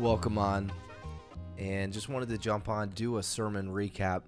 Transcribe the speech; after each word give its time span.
welcome 0.00 0.38
on, 0.38 0.72
and 1.58 1.92
just 1.92 2.08
wanted 2.08 2.30
to 2.30 2.38
jump 2.38 2.70
on, 2.70 2.88
do 2.88 3.18
a 3.18 3.22
sermon 3.22 3.68
recap. 3.68 4.22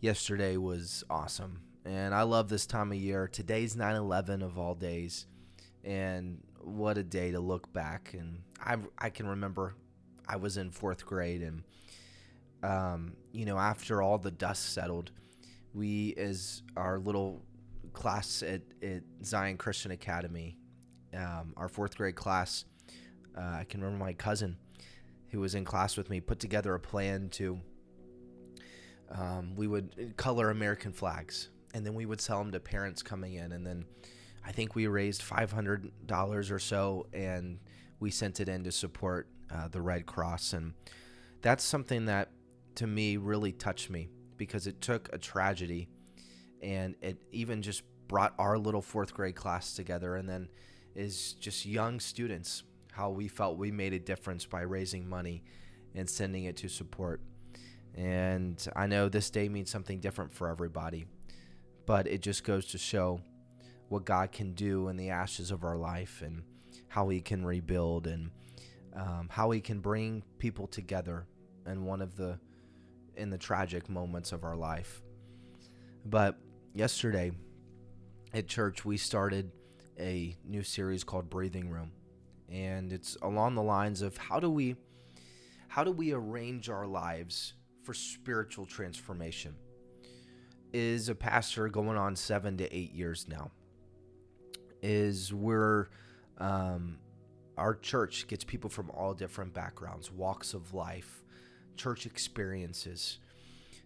Yesterday 0.00 0.56
was 0.56 1.04
awesome, 1.08 1.60
and 1.84 2.12
I 2.12 2.22
love 2.22 2.48
this 2.48 2.66
time 2.66 2.90
of 2.90 2.98
year. 2.98 3.28
Today's 3.28 3.76
9 3.76 3.94
11 3.94 4.42
of 4.42 4.58
all 4.58 4.74
days, 4.74 5.26
and 5.84 6.42
what 6.58 6.98
a 6.98 7.04
day 7.04 7.30
to 7.30 7.38
look 7.38 7.72
back. 7.72 8.12
And 8.18 8.40
I, 8.60 8.76
I 8.98 9.10
can 9.10 9.28
remember 9.28 9.76
I 10.26 10.34
was 10.34 10.56
in 10.56 10.72
fourth 10.72 11.06
grade, 11.06 11.42
and, 11.42 11.62
um, 12.64 13.12
you 13.30 13.44
know, 13.44 13.58
after 13.58 14.02
all 14.02 14.18
the 14.18 14.32
dust 14.32 14.72
settled, 14.74 15.12
we, 15.74 16.12
as 16.16 16.64
our 16.76 16.98
little 16.98 17.40
class 17.92 18.42
at, 18.42 18.62
at 18.82 19.04
Zion 19.24 19.58
Christian 19.58 19.92
Academy, 19.92 20.58
um, 21.16 21.54
our 21.56 21.68
fourth 21.68 21.96
grade 21.96 22.16
class, 22.16 22.64
uh, 23.38 23.58
I 23.60 23.64
can 23.68 23.80
remember 23.80 24.04
my 24.04 24.14
cousin 24.14 24.56
who 25.32 25.40
was 25.40 25.54
in 25.54 25.64
class 25.64 25.96
with 25.96 26.10
me 26.10 26.20
put 26.20 26.38
together 26.38 26.74
a 26.74 26.80
plan 26.80 27.28
to 27.30 27.58
um, 29.10 29.54
we 29.56 29.66
would 29.66 30.14
color 30.16 30.50
American 30.50 30.92
flags 30.92 31.48
and 31.74 31.84
then 31.84 31.94
we 31.94 32.06
would 32.06 32.20
sell 32.20 32.38
them 32.38 32.52
to 32.52 32.60
parents 32.60 33.02
coming 33.02 33.34
in 33.34 33.52
and 33.52 33.66
then 33.66 33.84
I 34.44 34.52
think 34.52 34.74
we 34.74 34.86
raised 34.86 35.22
$500 35.22 36.50
or 36.50 36.58
so 36.58 37.06
and 37.12 37.58
we 38.00 38.10
sent 38.10 38.40
it 38.40 38.48
in 38.48 38.64
to 38.64 38.72
support 38.72 39.28
uh, 39.50 39.68
the 39.68 39.80
Red 39.80 40.06
Cross 40.06 40.52
and 40.52 40.74
that's 41.40 41.64
something 41.64 42.06
that 42.06 42.30
to 42.76 42.86
me 42.86 43.16
really 43.16 43.52
touched 43.52 43.90
me 43.90 44.08
because 44.36 44.66
it 44.66 44.80
took 44.80 45.08
a 45.12 45.18
tragedy 45.18 45.88
and 46.62 46.94
it 47.00 47.22
even 47.32 47.62
just 47.62 47.82
brought 48.08 48.34
our 48.38 48.58
little 48.58 48.82
fourth 48.82 49.14
grade 49.14 49.34
class 49.34 49.74
together 49.74 50.16
and 50.16 50.28
then 50.28 50.48
is 50.94 51.32
just 51.34 51.64
young 51.64 52.00
students 52.00 52.64
how 52.92 53.10
we 53.10 53.26
felt 53.26 53.56
we 53.58 53.70
made 53.70 53.94
a 53.94 53.98
difference 53.98 54.44
by 54.44 54.60
raising 54.60 55.08
money 55.08 55.42
and 55.94 56.08
sending 56.08 56.44
it 56.44 56.56
to 56.58 56.68
support. 56.68 57.20
And 57.94 58.64
I 58.76 58.86
know 58.86 59.08
this 59.08 59.30
day 59.30 59.48
means 59.48 59.70
something 59.70 59.98
different 59.98 60.32
for 60.32 60.48
everybody, 60.48 61.06
but 61.86 62.06
it 62.06 62.20
just 62.20 62.44
goes 62.44 62.66
to 62.66 62.78
show 62.78 63.20
what 63.88 64.04
God 64.04 64.30
can 64.30 64.52
do 64.52 64.88
in 64.88 64.96
the 64.96 65.10
ashes 65.10 65.50
of 65.50 65.64
our 65.64 65.76
life 65.76 66.22
and 66.24 66.42
how 66.88 67.08
He 67.08 67.20
can 67.20 67.44
rebuild 67.44 68.06
and 68.06 68.30
um, 68.94 69.28
how 69.30 69.50
He 69.50 69.60
can 69.60 69.80
bring 69.80 70.22
people 70.38 70.66
together 70.66 71.26
in 71.66 71.84
one 71.84 72.02
of 72.02 72.16
the 72.16 72.38
in 73.16 73.30
the 73.30 73.38
tragic 73.38 73.88
moments 73.88 74.32
of 74.32 74.44
our 74.44 74.56
life. 74.56 75.02
But 76.04 76.38
yesterday 76.74 77.32
at 78.32 78.48
church, 78.48 78.84
we 78.84 78.96
started 78.96 79.50
a 79.98 80.36
new 80.44 80.62
series 80.62 81.04
called 81.04 81.28
Breathing 81.28 81.68
Room 81.68 81.92
and 82.52 82.92
it's 82.92 83.16
along 83.22 83.54
the 83.54 83.62
lines 83.62 84.02
of 84.02 84.16
how 84.16 84.38
do 84.38 84.50
we 84.50 84.76
how 85.68 85.82
do 85.82 85.90
we 85.90 86.12
arrange 86.12 86.68
our 86.68 86.86
lives 86.86 87.54
for 87.82 87.94
spiritual 87.94 88.66
transformation? 88.66 89.54
Is 90.72 91.08
a 91.08 91.14
pastor 91.14 91.68
going 91.68 91.96
on 91.96 92.14
seven 92.14 92.58
to 92.58 92.76
eight 92.76 92.92
years 92.92 93.26
now? 93.28 93.50
Is 94.82 95.32
where 95.32 95.88
um, 96.38 96.98
our 97.56 97.74
church 97.74 98.26
gets 98.26 98.44
people 98.44 98.68
from 98.68 98.90
all 98.90 99.14
different 99.14 99.54
backgrounds 99.54 100.10
walks 100.10 100.54
of 100.54 100.74
life 100.74 101.24
church 101.76 102.04
experiences 102.04 103.18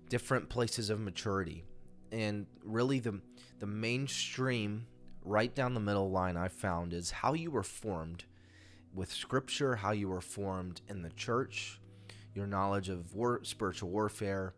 different 0.09 0.48
places 0.48 0.91
of 0.91 1.00
maturity. 1.00 1.64
And 2.12 2.47
really 2.64 3.00
the 3.00 3.20
the 3.59 3.67
mainstream 3.67 4.87
right 5.25 5.55
down 5.55 5.75
the 5.75 5.81
middle 5.81 6.11
line 6.11 6.37
i 6.37 6.47
found 6.47 6.92
is 6.92 7.11
how 7.11 7.33
you 7.33 7.50
were 7.50 7.64
formed 7.64 8.25
with 8.97 9.13
scripture, 9.13 9.77
how 9.77 9.93
you 9.93 10.09
were 10.09 10.23
formed 10.23 10.81
in 10.89 11.03
the 11.03 11.11
church, 11.11 11.81
your 12.34 12.47
knowledge 12.47 12.89
of 12.89 13.15
war, 13.15 13.41
spiritual 13.45 13.91
warfare, 13.91 14.55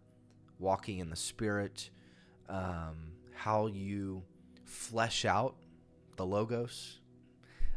walking 0.58 1.00
in 1.00 1.10
the 1.10 1.16
spirit, 1.16 1.90
um, 2.48 3.12
how 3.34 3.66
you 3.66 4.22
flesh 4.64 5.24
out 5.24 5.56
the 6.16 6.24
logos. 6.24 7.00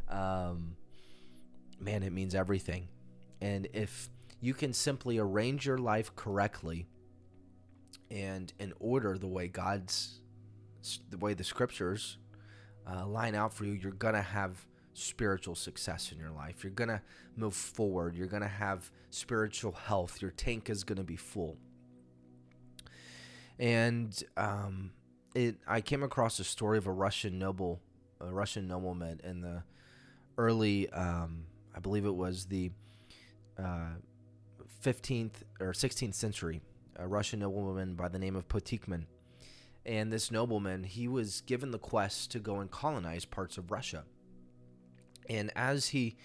Um, 0.07 0.75
man, 1.79 2.03
it 2.03 2.13
means 2.13 2.35
everything. 2.35 2.87
And 3.41 3.67
if 3.73 4.09
you 4.39 4.53
can 4.53 4.71
simply 4.71 5.17
arrange 5.17 5.65
your 5.65 5.79
life 5.79 6.15
correctly 6.15 6.87
and 8.11 8.53
in 8.59 8.73
order 8.79 9.17
the 9.17 9.27
way 9.27 9.47
God's, 9.47 10.19
the 11.09 11.17
way 11.17 11.33
the 11.33 11.43
scriptures 11.43 12.17
uh, 12.87 13.07
line 13.07 13.33
out 13.33 13.53
for 13.53 13.65
you, 13.65 13.73
you're 13.73 13.91
going 13.91 14.15
to 14.15 14.21
have 14.21 14.65
spiritual 15.01 15.55
success 15.55 16.11
in 16.11 16.19
your 16.19 16.31
life. 16.31 16.63
You're 16.63 16.71
going 16.71 16.89
to 16.89 17.01
move 17.35 17.53
forward. 17.53 18.15
You're 18.15 18.27
going 18.27 18.43
to 18.43 18.47
have 18.47 18.91
spiritual 19.09 19.73
health. 19.73 20.21
Your 20.21 20.31
tank 20.31 20.69
is 20.69 20.83
going 20.83 20.97
to 20.97 21.03
be 21.03 21.15
full. 21.15 21.57
And 23.59 24.23
um, 24.37 24.91
it, 25.35 25.57
I 25.67 25.81
came 25.81 26.03
across 26.03 26.39
a 26.39 26.43
story 26.43 26.77
of 26.77 26.87
a 26.87 26.91
Russian 26.91 27.37
noble, 27.37 27.81
a 28.19 28.27
Russian 28.27 28.67
nobleman 28.67 29.21
in 29.23 29.41
the 29.41 29.63
early, 30.37 30.89
um, 30.91 31.45
I 31.75 31.79
believe 31.79 32.05
it 32.05 32.15
was 32.15 32.45
the 32.45 32.71
uh, 33.59 33.95
15th 34.83 35.43
or 35.59 35.73
16th 35.73 36.15
century, 36.15 36.61
a 36.95 37.07
Russian 37.07 37.39
nobleman 37.39 37.95
by 37.95 38.07
the 38.07 38.19
name 38.19 38.35
of 38.35 38.47
Potikman. 38.47 39.05
And 39.85 40.11
this 40.11 40.31
nobleman, 40.31 40.83
he 40.83 41.07
was 41.07 41.41
given 41.41 41.71
the 41.71 41.79
quest 41.79 42.31
to 42.31 42.39
go 42.39 42.59
and 42.59 42.69
colonize 42.69 43.25
parts 43.25 43.57
of 43.57 43.71
Russia 43.71 44.03
and 45.31 45.51
as 45.55 45.87
he 45.87 46.17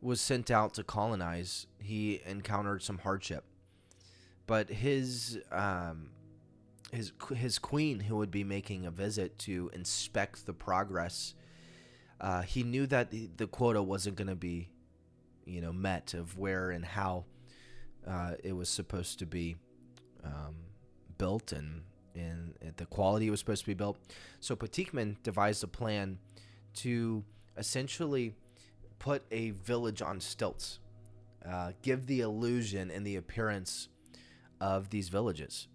was 0.00 0.20
sent 0.20 0.50
out 0.50 0.74
to 0.74 0.82
colonize, 0.82 1.66
he 1.78 2.22
encountered 2.24 2.82
some 2.82 2.98
hardship. 2.98 3.44
But 4.46 4.70
his 4.70 5.38
um, 5.52 6.08
his 6.90 7.12
his 7.36 7.58
queen, 7.58 8.00
who 8.00 8.16
would 8.16 8.30
be 8.30 8.42
making 8.42 8.86
a 8.86 8.90
visit 8.90 9.38
to 9.40 9.70
inspect 9.74 10.46
the 10.46 10.54
progress, 10.54 11.34
uh, 12.20 12.42
he 12.42 12.62
knew 12.62 12.86
that 12.86 13.10
the, 13.10 13.28
the 13.36 13.46
quota 13.46 13.82
wasn't 13.82 14.16
going 14.16 14.28
to 14.28 14.34
be, 14.34 14.70
you 15.44 15.60
know, 15.60 15.72
met 15.72 16.14
of 16.14 16.38
where 16.38 16.70
and 16.70 16.84
how 16.84 17.26
uh, 18.06 18.32
it 18.42 18.54
was 18.54 18.68
supposed 18.68 19.18
to 19.18 19.26
be 19.26 19.56
um, 20.24 20.56
built 21.18 21.52
and 21.52 21.82
and 22.16 22.54
the 22.76 22.86
quality 22.86 23.28
it 23.28 23.30
was 23.30 23.38
supposed 23.38 23.62
to 23.62 23.66
be 23.68 23.74
built. 23.74 23.98
So 24.40 24.56
Patikman 24.56 25.22
devised 25.22 25.62
a 25.62 25.68
plan 25.68 26.18
to 26.76 27.22
essentially 27.56 28.34
put 28.98 29.22
a 29.30 29.50
village 29.50 30.02
on 30.02 30.20
stilts, 30.20 30.78
uh, 31.46 31.72
give 31.82 32.06
the 32.06 32.20
illusion 32.20 32.90
and 32.90 33.06
the 33.06 33.16
appearance 33.16 33.88
of 34.60 34.90
these 34.90 35.08
villages, 35.08 35.68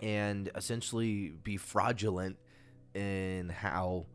and 0.00 0.50
essentially 0.54 1.32
be 1.42 1.56
fraudulent 1.56 2.36
in 2.94 3.48
how 3.48 4.06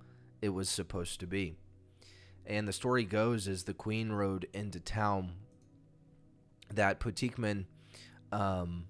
it 0.41 0.49
was 0.49 0.69
supposed 0.69 1.19
to 1.19 1.27
be. 1.27 1.55
And 2.45 2.67
the 2.67 2.73
story 2.73 3.03
goes 3.03 3.47
as 3.47 3.63
the 3.63 3.73
queen 3.73 4.11
rode 4.11 4.47
into 4.53 4.79
town 4.79 5.33
that 6.73 6.99
Potikman 6.99 7.65
um, 8.31 8.85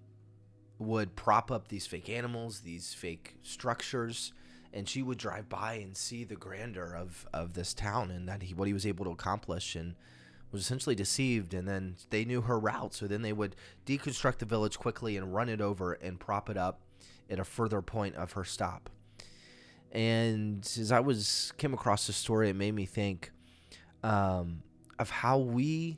would 0.79 1.15
prop 1.15 1.51
up 1.51 1.67
these 1.67 1.87
fake 1.87 2.09
animals, 2.09 2.61
these 2.61 2.93
fake 2.93 3.35
structures, 3.41 4.31
and 4.73 4.87
she 4.87 5.01
would 5.01 5.17
drive 5.17 5.49
by 5.49 5.73
and 5.75 5.95
see 5.95 6.23
the 6.23 6.35
grandeur 6.35 6.95
of 6.95 7.27
of 7.33 7.53
this 7.53 7.73
town 7.73 8.11
and 8.11 8.27
that 8.27 8.43
he 8.43 8.53
what 8.53 8.67
he 8.67 8.73
was 8.73 8.85
able 8.85 9.05
to 9.05 9.11
accomplish 9.11 9.75
and 9.75 9.95
was 10.51 10.61
essentially 10.61 10.95
deceived. 10.95 11.53
And 11.53 11.67
then 11.67 11.95
they 12.09 12.25
knew 12.25 12.41
her 12.41 12.59
route 12.59 12.93
so 12.93 13.07
then 13.07 13.21
they 13.21 13.33
would 13.33 13.55
deconstruct 13.85 14.37
the 14.37 14.45
village 14.45 14.77
quickly 14.77 15.17
and 15.17 15.33
run 15.33 15.49
it 15.49 15.61
over 15.61 15.93
and 15.93 16.19
prop 16.19 16.49
it 16.49 16.57
up 16.57 16.81
at 17.29 17.39
a 17.39 17.43
further 17.43 17.81
point 17.81 18.15
of 18.15 18.33
her 18.33 18.43
stop. 18.43 18.89
And 19.91 20.59
as 20.79 20.91
i 20.91 20.99
was 20.99 21.53
came 21.57 21.73
across 21.73 22.07
this 22.07 22.17
story 22.17 22.49
it 22.49 22.55
made 22.55 22.75
me 22.75 22.85
think 22.85 23.31
um, 24.03 24.61
of 24.99 25.09
how 25.09 25.37
we 25.37 25.97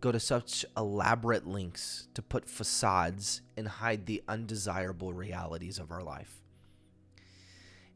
go 0.00 0.12
to 0.12 0.20
such 0.20 0.64
elaborate 0.76 1.46
lengths 1.46 2.08
to 2.14 2.22
put 2.22 2.48
facades 2.48 3.40
and 3.56 3.66
hide 3.66 4.06
the 4.06 4.22
undesirable 4.28 5.12
realities 5.12 5.78
of 5.78 5.90
our 5.90 6.02
life 6.02 6.42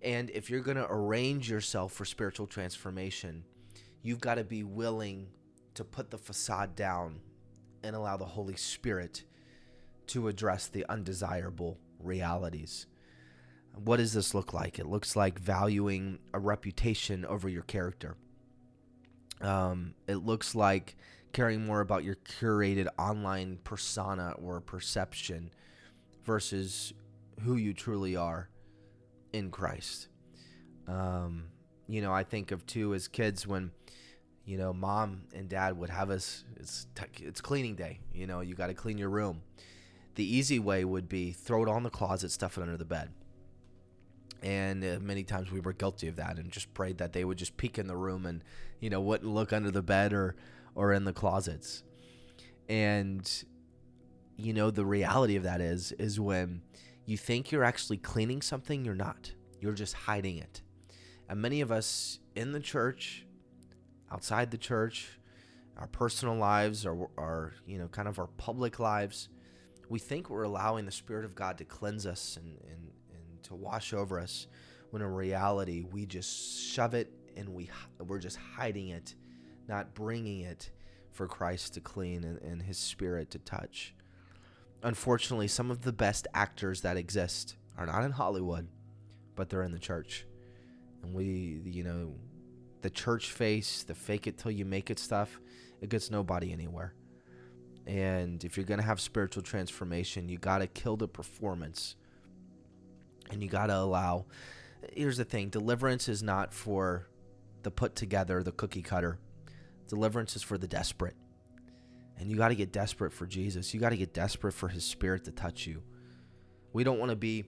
and 0.02 0.30
if 0.30 0.50
you're 0.50 0.60
going 0.60 0.76
to 0.76 0.90
arrange 0.90 1.48
yourself 1.50 1.92
for 1.92 2.04
spiritual 2.04 2.46
transformation, 2.46 3.44
you've 4.02 4.20
got 4.20 4.34
to 4.34 4.44
be 4.44 4.64
willing 4.64 5.28
to 5.74 5.84
put 5.84 6.10
the 6.10 6.18
facade 6.18 6.74
down 6.74 7.20
and 7.82 7.94
allow 7.94 8.16
the 8.16 8.24
Holy 8.24 8.56
Spirit 8.56 9.24
to 10.08 10.28
address 10.28 10.66
the 10.66 10.84
undesirable 10.88 11.78
realities. 12.00 12.86
What 13.84 13.98
does 13.98 14.12
this 14.12 14.34
look 14.34 14.52
like? 14.52 14.78
It 14.78 14.86
looks 14.86 15.16
like 15.16 15.38
valuing 15.38 16.18
a 16.34 16.38
reputation 16.38 17.24
over 17.24 17.48
your 17.48 17.62
character. 17.62 18.16
Um, 19.40 19.94
it 20.06 20.16
looks 20.16 20.54
like 20.54 20.96
caring 21.32 21.64
more 21.64 21.80
about 21.80 22.04
your 22.04 22.16
curated 22.16 22.88
online 22.98 23.58
persona 23.64 24.34
or 24.42 24.60
perception 24.60 25.50
versus 26.24 26.92
who 27.40 27.56
you 27.56 27.72
truly 27.72 28.14
are 28.14 28.48
in 29.32 29.50
Christ. 29.50 30.08
Um, 30.88 31.44
you 31.88 32.00
know, 32.00 32.12
I 32.12 32.24
think 32.24 32.50
of 32.50 32.66
too 32.66 32.94
as 32.94 33.08
kids 33.08 33.46
when, 33.46 33.70
you 34.44 34.58
know, 34.58 34.72
mom 34.72 35.22
and 35.34 35.48
dad 35.48 35.76
would 35.78 35.90
have 35.90 36.10
us. 36.10 36.44
It's 36.56 36.86
it's 37.20 37.40
cleaning 37.40 37.74
day. 37.74 38.00
You 38.12 38.26
know, 38.26 38.40
you 38.40 38.54
got 38.54 38.68
to 38.68 38.74
clean 38.74 38.98
your 38.98 39.10
room. 39.10 39.42
The 40.14 40.24
easy 40.24 40.58
way 40.58 40.84
would 40.84 41.08
be 41.08 41.32
throw 41.32 41.62
it 41.62 41.68
on 41.68 41.82
the 41.82 41.90
closet, 41.90 42.30
stuff 42.30 42.58
it 42.58 42.62
under 42.62 42.76
the 42.76 42.84
bed. 42.84 43.10
And 44.42 44.84
uh, 44.84 44.98
many 45.00 45.22
times 45.22 45.52
we 45.52 45.60
were 45.60 45.72
guilty 45.72 46.08
of 46.08 46.16
that, 46.16 46.36
and 46.36 46.50
just 46.50 46.74
prayed 46.74 46.98
that 46.98 47.12
they 47.12 47.24
would 47.24 47.38
just 47.38 47.56
peek 47.56 47.78
in 47.78 47.86
the 47.86 47.96
room 47.96 48.26
and, 48.26 48.42
you 48.80 48.90
know, 48.90 49.00
wouldn't 49.00 49.30
look 49.30 49.52
under 49.52 49.70
the 49.70 49.82
bed 49.82 50.12
or 50.12 50.34
or 50.74 50.92
in 50.92 51.04
the 51.04 51.12
closets. 51.12 51.84
And 52.68 53.30
you 54.36 54.52
know, 54.52 54.70
the 54.70 54.84
reality 54.84 55.36
of 55.36 55.44
that 55.44 55.60
is 55.60 55.92
is 55.92 56.18
when 56.18 56.62
you 57.04 57.16
think 57.16 57.50
you're 57.50 57.64
actually 57.64 57.96
cleaning 57.96 58.42
something, 58.42 58.84
you're 58.84 58.94
not. 58.94 59.32
You're 59.60 59.72
just 59.72 59.94
hiding 59.94 60.38
it. 60.38 60.62
And 61.28 61.40
many 61.40 61.60
of 61.60 61.72
us 61.72 62.18
in 62.34 62.52
the 62.52 62.60
church 62.60 63.26
outside 64.10 64.50
the 64.50 64.58
church, 64.58 65.18
our 65.78 65.86
personal 65.86 66.36
lives, 66.36 66.84
our, 66.84 67.08
our 67.16 67.54
you 67.66 67.78
know, 67.78 67.88
kind 67.88 68.06
of 68.06 68.18
our 68.18 68.26
public 68.26 68.78
lives, 68.78 69.28
we 69.88 69.98
think 69.98 70.30
we're 70.30 70.42
allowing 70.42 70.84
the 70.84 70.92
Spirit 70.92 71.24
of 71.24 71.34
God 71.34 71.58
to 71.58 71.64
cleanse 71.64 72.06
us 72.06 72.36
and, 72.36 72.58
and, 72.68 72.90
and 73.12 73.42
to 73.44 73.54
wash 73.54 73.92
over 73.92 74.18
us, 74.20 74.46
when 74.90 75.02
in 75.02 75.08
reality 75.08 75.84
we 75.90 76.06
just 76.06 76.60
shove 76.60 76.94
it 76.94 77.12
and 77.36 77.48
we 77.48 77.70
we're 77.98 78.18
just 78.18 78.36
hiding 78.36 78.88
it, 78.88 79.14
not 79.68 79.94
bringing 79.94 80.40
it 80.40 80.70
for 81.10 81.26
Christ 81.26 81.74
to 81.74 81.80
clean 81.80 82.24
and, 82.24 82.38
and 82.42 82.62
His 82.62 82.78
Spirit 82.78 83.30
to 83.30 83.38
touch. 83.38 83.94
Unfortunately, 84.82 85.48
some 85.48 85.70
of 85.70 85.82
the 85.82 85.92
best 85.92 86.26
actors 86.34 86.80
that 86.80 86.96
exist 86.96 87.56
are 87.78 87.86
not 87.86 88.04
in 88.04 88.10
Hollywood, 88.10 88.68
but 89.36 89.48
they're 89.48 89.62
in 89.62 89.72
the 89.72 89.78
church. 89.78 90.26
And 91.02 91.14
we, 91.14 91.60
you 91.64 91.84
know, 91.84 92.14
the 92.82 92.90
church 92.90 93.30
face, 93.30 93.84
the 93.84 93.94
fake 93.94 94.26
it 94.26 94.38
till 94.38 94.50
you 94.50 94.64
make 94.64 94.90
it 94.90 94.98
stuff, 94.98 95.40
it 95.80 95.88
gets 95.88 96.10
nobody 96.10 96.52
anywhere. 96.52 96.94
And 97.86 98.42
if 98.44 98.56
you're 98.56 98.66
going 98.66 98.80
to 98.80 98.86
have 98.86 99.00
spiritual 99.00 99.42
transformation, 99.42 100.28
you 100.28 100.38
got 100.38 100.58
to 100.58 100.66
kill 100.66 100.96
the 100.96 101.08
performance. 101.08 101.96
And 103.30 103.42
you 103.42 103.48
got 103.48 103.66
to 103.66 103.76
allow. 103.76 104.26
Here's 104.92 105.16
the 105.16 105.24
thing 105.24 105.48
deliverance 105.48 106.08
is 106.08 106.22
not 106.22 106.52
for 106.52 107.08
the 107.62 107.70
put 107.70 107.94
together, 107.94 108.42
the 108.42 108.52
cookie 108.52 108.82
cutter. 108.82 109.18
Deliverance 109.88 110.36
is 110.36 110.42
for 110.42 110.58
the 110.58 110.68
desperate. 110.68 111.16
And 112.22 112.30
you 112.30 112.38
got 112.38 112.48
to 112.48 112.54
get 112.54 112.72
desperate 112.72 113.12
for 113.12 113.26
Jesus. 113.26 113.74
You 113.74 113.80
got 113.80 113.90
to 113.90 113.96
get 113.96 114.14
desperate 114.14 114.52
for 114.52 114.68
his 114.68 114.84
spirit 114.84 115.24
to 115.24 115.32
touch 115.32 115.66
you. 115.66 115.82
We 116.72 116.84
don't 116.84 116.98
want 116.98 117.10
to 117.10 117.16
be 117.16 117.44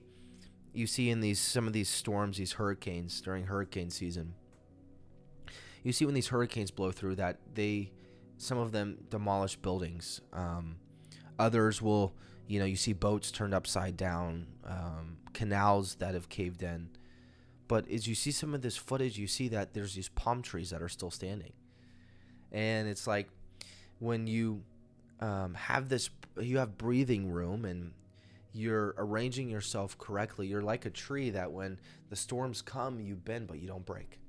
you 0.73 0.85
see 0.85 1.09
in 1.09 1.21
these 1.21 1.39
some 1.39 1.65
of 1.65 1.73
these 1.73 1.89
storms, 1.89 2.37
these 2.37 2.53
hurricanes 2.53 3.21
during 3.21 3.45
hurricane 3.45 3.89
season 3.89 4.35
you 5.85 5.93
see 5.93 6.03
when 6.03 6.15
these 6.15 6.27
hurricanes 6.27 6.71
blow 6.71 6.91
through 6.91 7.15
that 7.15 7.37
they 7.53 7.91
some 8.37 8.57
of 8.57 8.73
them 8.73 8.97
demolish 9.09 9.55
buildings 9.55 10.19
um, 10.33 10.75
others 11.39 11.81
will 11.81 12.13
you 12.47 12.59
know 12.59 12.65
you 12.65 12.75
see 12.75 12.91
boats 12.91 13.31
turned 13.31 13.53
upside 13.53 13.95
down 13.95 14.47
um, 14.65 15.17
canals 15.31 15.95
that 15.95 16.13
have 16.15 16.27
caved 16.27 16.63
in 16.63 16.89
but 17.67 17.87
as 17.89 18.07
you 18.07 18.15
see 18.15 18.31
some 18.31 18.53
of 18.53 18.61
this 18.61 18.75
footage 18.75 19.17
you 19.17 19.27
see 19.27 19.47
that 19.47 19.73
there's 19.73 19.93
these 19.93 20.09
palm 20.09 20.41
trees 20.41 20.71
that 20.71 20.81
are 20.81 20.89
still 20.89 21.11
standing 21.11 21.53
and 22.51 22.87
it's 22.87 23.05
like 23.05 23.29
when 23.99 24.27
you 24.27 24.61
um, 25.19 25.53
have 25.53 25.89
this 25.89 26.09
you 26.39 26.57
have 26.57 26.77
breathing 26.77 27.29
room 27.29 27.65
and 27.65 27.93
you're 28.53 28.93
arranging 28.97 29.49
yourself 29.49 29.97
correctly 29.97 30.47
you're 30.47 30.61
like 30.61 30.85
a 30.85 30.89
tree 30.89 31.29
that 31.29 31.51
when 31.51 31.77
the 32.09 32.15
storms 32.15 32.61
come 32.61 32.99
you 32.99 33.15
bend 33.15 33.47
but 33.47 33.59
you 33.59 33.67
don't 33.67 33.85
break 33.85 34.19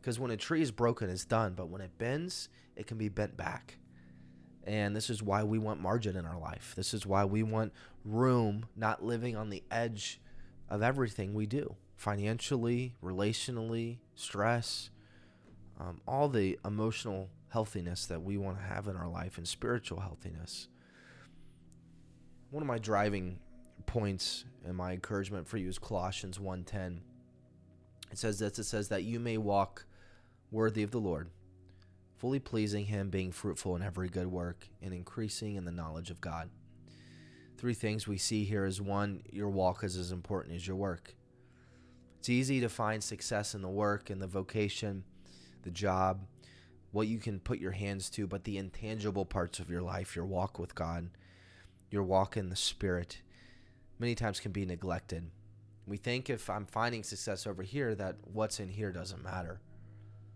because 0.00 0.18
when 0.18 0.30
a 0.30 0.36
tree 0.36 0.62
is 0.62 0.70
broken, 0.70 1.10
it's 1.10 1.24
done. 1.24 1.54
But 1.54 1.68
when 1.68 1.80
it 1.80 1.98
bends, 1.98 2.48
it 2.76 2.86
can 2.86 2.98
be 2.98 3.08
bent 3.08 3.36
back. 3.36 3.76
And 4.64 4.94
this 4.94 5.10
is 5.10 5.22
why 5.22 5.44
we 5.44 5.58
want 5.58 5.80
margin 5.80 6.16
in 6.16 6.24
our 6.24 6.38
life. 6.38 6.72
This 6.76 6.94
is 6.94 7.06
why 7.06 7.24
we 7.24 7.42
want 7.42 7.72
room, 8.04 8.66
not 8.76 9.04
living 9.04 9.36
on 9.36 9.50
the 9.50 9.62
edge 9.70 10.20
of 10.68 10.82
everything 10.82 11.34
we 11.34 11.46
do 11.46 11.74
financially, 11.96 12.94
relationally, 13.02 13.98
stress, 14.14 14.88
um, 15.80 16.00
all 16.06 16.28
the 16.28 16.58
emotional 16.64 17.28
healthiness 17.50 18.06
that 18.06 18.22
we 18.22 18.36
want 18.36 18.58
to 18.58 18.64
have 18.64 18.88
in 18.88 18.96
our 18.96 19.08
life 19.08 19.38
and 19.38 19.46
spiritual 19.46 20.00
healthiness. 20.00 20.68
One 22.50 22.62
of 22.62 22.66
my 22.66 22.78
driving 22.78 23.38
points 23.86 24.44
and 24.64 24.76
my 24.76 24.92
encouragement 24.92 25.48
for 25.48 25.56
you 25.56 25.68
is 25.68 25.78
Colossians 25.78 26.38
1:10. 26.38 27.00
It 28.10 28.18
says 28.18 28.38
this 28.38 28.58
it 28.58 28.64
says 28.64 28.88
that 28.88 29.04
you 29.04 29.18
may 29.20 29.38
walk 29.38 29.86
worthy 30.50 30.82
of 30.82 30.90
the 30.90 31.00
Lord, 31.00 31.30
fully 32.16 32.38
pleasing 32.38 32.86
Him, 32.86 33.10
being 33.10 33.32
fruitful 33.32 33.76
in 33.76 33.82
every 33.82 34.08
good 34.08 34.28
work, 34.28 34.68
and 34.80 34.94
increasing 34.94 35.56
in 35.56 35.64
the 35.64 35.72
knowledge 35.72 36.10
of 36.10 36.20
God. 36.20 36.50
Three 37.58 37.74
things 37.74 38.06
we 38.06 38.18
see 38.18 38.44
here 38.44 38.64
is 38.64 38.80
one, 38.80 39.22
your 39.30 39.48
walk 39.48 39.82
is 39.82 39.96
as 39.96 40.12
important 40.12 40.54
as 40.54 40.66
your 40.66 40.76
work. 40.76 41.14
It's 42.18 42.28
easy 42.28 42.60
to 42.60 42.68
find 42.68 43.02
success 43.02 43.54
in 43.54 43.62
the 43.62 43.68
work 43.68 44.10
and 44.10 44.20
the 44.22 44.26
vocation, 44.26 45.04
the 45.62 45.70
job, 45.70 46.24
what 46.92 47.06
you 47.06 47.18
can 47.18 47.40
put 47.40 47.58
your 47.58 47.72
hands 47.72 48.08
to, 48.10 48.26
but 48.26 48.44
the 48.44 48.58
intangible 48.58 49.24
parts 49.24 49.58
of 49.58 49.70
your 49.70 49.82
life, 49.82 50.16
your 50.16 50.24
walk 50.24 50.58
with 50.58 50.74
God, 50.74 51.10
your 51.90 52.02
walk 52.02 52.36
in 52.36 52.48
the 52.48 52.56
Spirit, 52.56 53.22
many 53.98 54.14
times 54.14 54.40
can 54.40 54.52
be 54.52 54.64
neglected. 54.64 55.30
We 55.86 55.96
think 55.96 56.28
if 56.28 56.50
I'm 56.50 56.66
finding 56.66 57.02
success 57.02 57.46
over 57.46 57.62
here, 57.62 57.94
that 57.94 58.16
what's 58.32 58.60
in 58.60 58.68
here 58.68 58.92
doesn't 58.92 59.24
matter. 59.24 59.60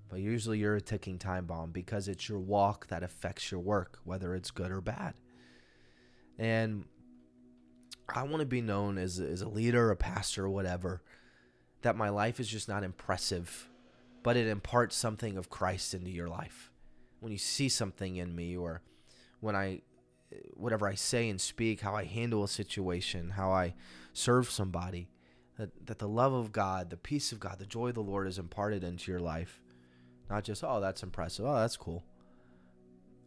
But 0.09 0.21
usually 0.21 0.59
you're 0.59 0.77
a 0.77 0.81
ticking 0.81 1.19
time 1.19 1.47
bomb 1.47 1.71
because 1.71 2.07
it's 2.07 2.29
your 2.29 2.39
walk 2.39 2.89
that 2.89 3.03
affects 3.03 3.51
your 3.51 3.61
work, 3.61 3.99
whether 4.05 4.35
it's 4.35 4.51
good 4.51 4.71
or 4.71 4.83
bad. 4.83 5.15
And 6.39 6.85
I 8.09 8.23
want 8.25 8.41
to 8.41 8.47
be 8.47 8.61
known 8.61 8.99
as, 8.99 9.19
as 9.19 9.41
a 9.41 9.49
leader, 9.49 9.91
a 9.91 9.97
pastor, 9.97 10.49
whatever, 10.49 11.03
that 11.81 11.97
my 11.97 12.11
life 12.11 12.41
is 12.41 12.49
just 12.49 12.69
not 12.69 12.85
impressive, 12.85 13.69
but 14.23 14.37
it 14.37 14.47
imparts 14.47 14.97
something 14.97 15.37
of 15.37 15.51
Christ 15.51 15.95
into 15.95 16.11
your 16.11 16.29
life. 16.29 16.71
When 17.21 17.33
you 17.33 17.39
see 17.39 17.69
something 17.69 18.17
in 18.17 18.35
me, 18.35 18.57
or 18.57 18.83
when 19.41 19.57
I, 19.57 19.83
whatever 20.55 20.89
I 20.89 20.95
say 20.95 21.29
and 21.29 21.41
speak, 21.41 21.81
how 21.81 21.95
I 21.95 22.05
handle 22.05 22.45
a 22.45 22.49
situation, 22.49 23.31
how 23.31 23.51
I 23.51 23.75
serve 24.13 24.51
somebody, 24.51 25.09
that, 25.59 25.87
that 25.87 25.99
the 25.99 26.09
love 26.09 26.33
of 26.33 26.53
God, 26.53 26.91
the 26.91 26.97
peace 26.97 27.33
of 27.33 27.41
God, 27.41 27.59
the 27.59 27.67
joy 27.67 27.89
of 27.89 27.94
the 27.94 28.03
Lord 28.03 28.27
is 28.27 28.39
imparted 28.39 28.85
into 28.85 29.11
your 29.11 29.20
life. 29.20 29.61
Not 30.31 30.44
just, 30.44 30.65
oh, 30.65 30.81
that's 30.81 31.03
impressive. 31.03 31.44
Oh, 31.44 31.55
that's 31.55 31.77
cool. 31.77 32.05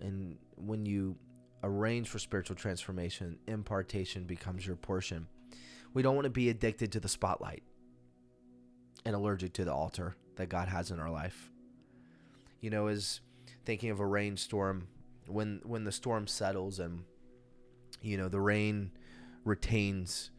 And 0.01 0.38
when 0.55 0.86
you 0.86 1.17
arrange 1.63 2.10
for 2.10 2.19
spiritual 2.19 2.55
transformation, 2.55 3.38
impartation 3.48 4.24
becomes 4.24 4.65
your 4.65 4.75
portion. 4.75 5.27
We 5.93 6.01
don't 6.01 6.15
want 6.15 6.25
to 6.25 6.31
be 6.31 6.50
addicted 6.50 6.91
to 6.93 7.00
the 7.00 7.08
spotlight 7.08 7.63
and 9.05 9.15
allergic 9.15 9.53
to 9.53 9.65
the 9.65 9.74
altar 9.74 10.15
that 10.36 10.50
God 10.50 10.68
has 10.68 10.92
in 10.92 11.00
our 11.00 11.10
life. 11.10 11.51
You 12.62 12.70
know, 12.70 12.88
as 12.88 13.22
thinking 13.65 13.89
of 13.89 14.00
a 14.00 14.06
rainstorm, 14.06 14.88
when 15.27 15.62
when 15.63 15.84
the 15.84 15.92
storm 15.92 16.27
settles 16.27 16.80
and 16.80 17.04
you 18.01 18.18
know 18.18 18.27
the 18.27 18.42
rain 18.42 18.92
retains, 19.44 20.32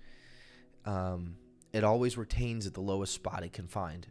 um, 0.84 1.36
it 1.72 1.84
always 1.84 2.16
retains 2.16 2.66
at 2.66 2.74
the 2.74 2.80
lowest 2.80 3.14
spot 3.14 3.42
it 3.42 3.52
can 3.52 3.66
find. 3.66 4.06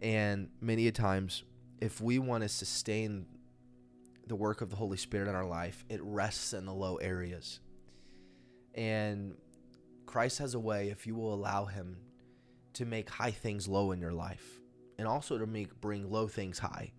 And 0.00 0.48
many 0.60 0.86
a 0.86 0.92
times, 0.92 1.44
if 1.80 2.00
we 2.00 2.18
want 2.18 2.42
to 2.42 2.48
sustain 2.48 3.26
the 4.26 4.36
work 4.36 4.60
of 4.60 4.70
the 4.70 4.76
Holy 4.76 4.96
Spirit 4.96 5.28
in 5.28 5.34
our 5.34 5.46
life, 5.46 5.84
it 5.88 6.00
rests 6.02 6.52
in 6.52 6.66
the 6.66 6.74
low 6.74 6.96
areas. 6.96 7.60
And 8.74 9.36
Christ 10.06 10.38
has 10.38 10.54
a 10.54 10.58
way, 10.58 10.88
if 10.88 11.06
you 11.06 11.14
will 11.14 11.32
allow 11.32 11.66
Him, 11.66 11.98
to 12.74 12.84
make 12.84 13.08
high 13.08 13.30
things 13.30 13.68
low 13.68 13.92
in 13.92 14.00
your 14.00 14.12
life, 14.12 14.60
and 14.98 15.08
also 15.08 15.38
to 15.38 15.46
make 15.46 15.80
bring 15.80 16.10
low 16.10 16.28
things 16.28 16.58
high. 16.58 16.92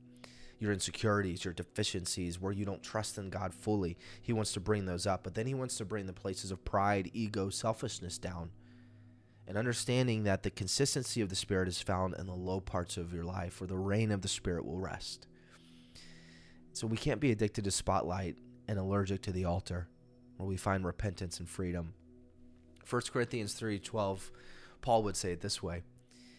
Your 0.60 0.72
insecurities, 0.72 1.44
your 1.44 1.54
deficiencies, 1.54 2.40
where 2.40 2.54
you 2.54 2.66
don't 2.66 2.82
trust 2.82 3.18
in 3.18 3.30
God 3.30 3.54
fully, 3.54 3.98
He 4.22 4.34
wants 4.34 4.54
to 4.54 4.60
bring 4.60 4.86
those 4.86 5.06
up. 5.06 5.24
But 5.24 5.36
then 5.36 5.48
He 5.48 5.54
wants 5.54 5.78
to 5.78 5.86
bring 5.86 6.06
the 6.06 6.14
places 6.14 6.52
of 6.52 6.64
pride, 6.64 7.12
ego, 7.14 7.50
selfishness 7.50 8.18
down 8.18 8.52
and 9.48 9.58
understanding 9.58 10.24
that 10.24 10.44
the 10.44 10.50
consistency 10.50 11.22
of 11.22 11.30
the 11.30 11.36
Spirit 11.36 11.68
is 11.68 11.82
found 11.82 12.16
in 12.18 12.26
the 12.26 12.34
low 12.34 12.60
parts 12.60 12.98
of 12.98 13.14
your 13.14 13.24
life 13.24 13.60
where 13.60 13.68
the 13.68 13.78
reign 13.78 14.12
of 14.12 14.22
the 14.22 14.28
Spirit 14.28 14.66
will 14.66 14.80
rest. 14.80 15.28
So 16.74 16.88
we 16.88 16.98
can't 16.98 17.20
be 17.20 17.32
addicted 17.32 17.64
to 17.66 17.72
spotlight 17.72 18.38
and 18.68 18.80
allergic 18.80 19.22
to 19.24 19.32
the 19.32 19.46
altar 19.46 19.88
where 20.38 20.48
we 20.48 20.58
find 20.58 20.86
repentance 20.86 21.40
and 21.40 21.48
freedom. 21.48 21.94
1 22.90 23.02
Corinthians 23.12 23.54
3:12 23.54 24.32
Paul 24.82 25.04
would 25.04 25.16
say 25.16 25.32
it 25.32 25.42
this 25.42 25.64
way. 25.64 25.84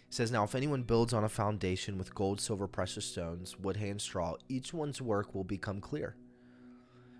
Says, 0.09 0.31
Now 0.31 0.45
if 0.45 0.55
anyone 0.55 0.83
builds 0.83 1.13
on 1.13 1.25
a 1.25 1.29
foundation 1.29 1.99
with 1.99 2.15
gold, 2.15 2.41
silver, 2.41 2.67
precious 2.67 3.05
stones, 3.05 3.59
wood, 3.59 3.77
hay, 3.77 3.91
and 3.91 4.01
straw, 4.01 4.37
each 4.49 4.73
one's 4.73 5.03
work 5.03 5.35
will 5.35 5.45
become 5.45 5.81
clear. 5.81 6.17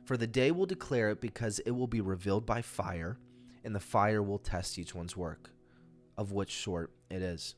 For 0.05 0.17
the 0.17 0.27
day 0.27 0.53
will 0.53 0.67
declare 0.67 1.11
it 1.11 1.21
because 1.21 1.59
it 1.61 1.73
will 1.73 1.89
be 1.89 2.01
revealed 2.01 2.47
by 2.47 2.63
fire, 2.63 3.19
and 3.65 3.75
the 3.75 3.81
fire 3.81 4.23
will 4.23 4.39
test 4.39 4.79
each 4.79 4.95
one's 4.95 5.17
work 5.17 5.51
of 6.17 6.33
which 6.33 6.63
sort 6.63 6.93
it 7.11 7.23
is. 7.23 7.55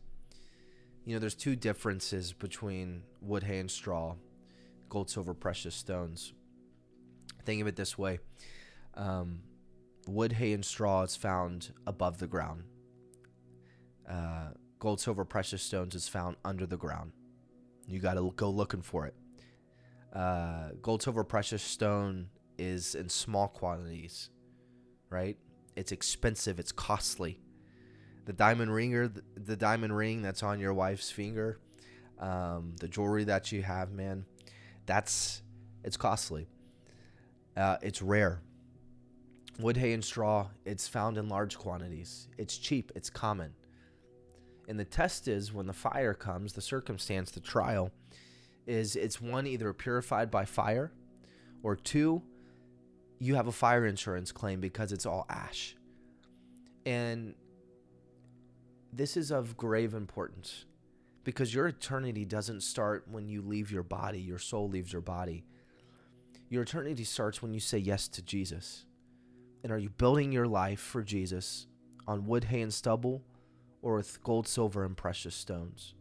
You 1.04 1.14
know, 1.14 1.20
there's 1.20 1.34
two 1.34 1.56
differences 1.56 2.32
between 2.32 3.02
wood, 3.22 3.42
hay, 3.42 3.58
and 3.58 3.70
straw. 3.70 4.16
gold, 4.88 5.10
silver, 5.10 5.34
precious 5.34 5.74
stones. 5.74 6.32
Think 7.44 7.60
of 7.62 7.66
it 7.66 7.76
this 7.76 7.96
way 7.96 8.20
um, 8.94 9.40
wood, 10.06 10.32
hay, 10.32 10.52
and 10.52 10.64
straw 10.64 11.02
is 11.02 11.16
found 11.16 11.72
above 11.86 12.18
the 12.18 12.26
ground. 12.26 12.64
Uh, 14.08 14.50
gold, 14.78 15.00
silver, 15.00 15.24
precious 15.24 15.62
stones 15.62 15.94
is 15.94 16.08
found 16.08 16.36
under 16.44 16.66
the 16.66 16.76
ground. 16.76 17.12
You 17.86 18.00
got 18.00 18.14
to 18.14 18.32
go 18.36 18.50
looking 18.50 18.82
for 18.82 19.06
it. 19.06 19.14
Uh, 20.12 20.70
gold, 20.82 21.02
silver, 21.02 21.24
precious 21.24 21.62
stone 21.62 22.28
is 22.58 22.94
in 22.94 23.08
small 23.08 23.48
quantities, 23.48 24.30
right? 25.10 25.36
It's 25.76 25.92
expensive, 25.92 26.58
it's 26.58 26.72
costly. 26.72 27.40
The 28.26 28.32
diamond 28.32 28.74
ringer, 28.74 29.10
the 29.36 29.56
diamond 29.56 29.96
ring 29.96 30.22
that's 30.22 30.42
on 30.42 30.60
your 30.60 30.74
wife's 30.74 31.10
finger, 31.10 31.58
um, 32.18 32.74
the 32.80 32.88
jewelry 32.88 33.24
that 33.24 33.52
you 33.52 33.62
have, 33.62 33.90
man, 33.90 34.24
that's 34.86 35.42
it's 35.84 35.96
costly. 35.96 36.48
Uh, 37.56 37.76
it's 37.82 38.02
rare. 38.02 38.40
Wood, 39.58 39.76
hay, 39.76 39.92
and 39.92 40.04
straw, 40.04 40.48
it's 40.64 40.86
found 40.86 41.18
in 41.18 41.28
large 41.28 41.58
quantities. 41.58 42.28
It's 42.38 42.56
cheap, 42.56 42.92
it's 42.94 43.10
common. 43.10 43.54
And 44.68 44.78
the 44.78 44.84
test 44.84 45.26
is 45.26 45.52
when 45.52 45.66
the 45.66 45.72
fire 45.72 46.12
comes, 46.12 46.52
the 46.52 46.60
circumstance, 46.60 47.30
the 47.30 47.40
trial, 47.40 47.90
is 48.66 48.94
it's 48.94 49.20
one, 49.20 49.46
either 49.46 49.72
purified 49.72 50.30
by 50.30 50.44
fire, 50.44 50.92
or 51.62 51.74
two, 51.74 52.22
you 53.18 53.34
have 53.34 53.46
a 53.46 53.52
fire 53.52 53.86
insurance 53.86 54.30
claim 54.30 54.60
because 54.60 54.92
it's 54.92 55.06
all 55.06 55.26
ash. 55.30 55.74
And 56.84 57.34
this 58.92 59.16
is 59.16 59.30
of 59.30 59.56
grave 59.56 59.94
importance 59.94 60.66
because 61.24 61.52
your 61.52 61.66
eternity 61.66 62.24
doesn't 62.24 62.62
start 62.62 63.06
when 63.10 63.28
you 63.28 63.42
leave 63.42 63.72
your 63.72 63.82
body, 63.82 64.20
your 64.20 64.38
soul 64.38 64.68
leaves 64.68 64.92
your 64.92 65.02
body. 65.02 65.44
Your 66.50 66.62
eternity 66.62 67.04
starts 67.04 67.42
when 67.42 67.52
you 67.52 67.60
say 67.60 67.78
yes 67.78 68.06
to 68.08 68.22
Jesus. 68.22 68.84
And 69.62 69.72
are 69.72 69.78
you 69.78 69.90
building 69.90 70.30
your 70.30 70.46
life 70.46 70.80
for 70.80 71.02
Jesus 71.02 71.66
on 72.06 72.26
wood, 72.26 72.44
hay, 72.44 72.62
and 72.62 72.72
stubble 72.72 73.22
or 73.82 73.96
with 73.96 74.22
gold, 74.22 74.46
silver, 74.48 74.84
and 74.84 74.96
precious 74.96 75.34
stones? 75.34 75.94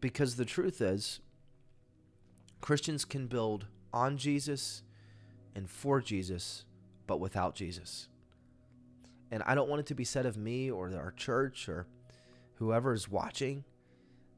Because 0.00 0.36
the 0.36 0.44
truth 0.44 0.80
is, 0.80 1.20
Christians 2.60 3.04
can 3.04 3.26
build 3.26 3.66
on 3.92 4.16
Jesus 4.16 4.82
and 5.54 5.68
for 5.70 6.00
Jesus, 6.00 6.64
but 7.06 7.20
without 7.20 7.54
Jesus. 7.54 8.08
And 9.30 9.42
I 9.44 9.54
don't 9.54 9.68
want 9.68 9.80
it 9.80 9.86
to 9.86 9.94
be 9.94 10.04
said 10.04 10.26
of 10.26 10.36
me 10.36 10.70
or 10.70 10.90
our 10.94 11.12
church 11.12 11.68
or 11.68 11.86
whoever 12.56 12.92
is 12.92 13.08
watching 13.08 13.64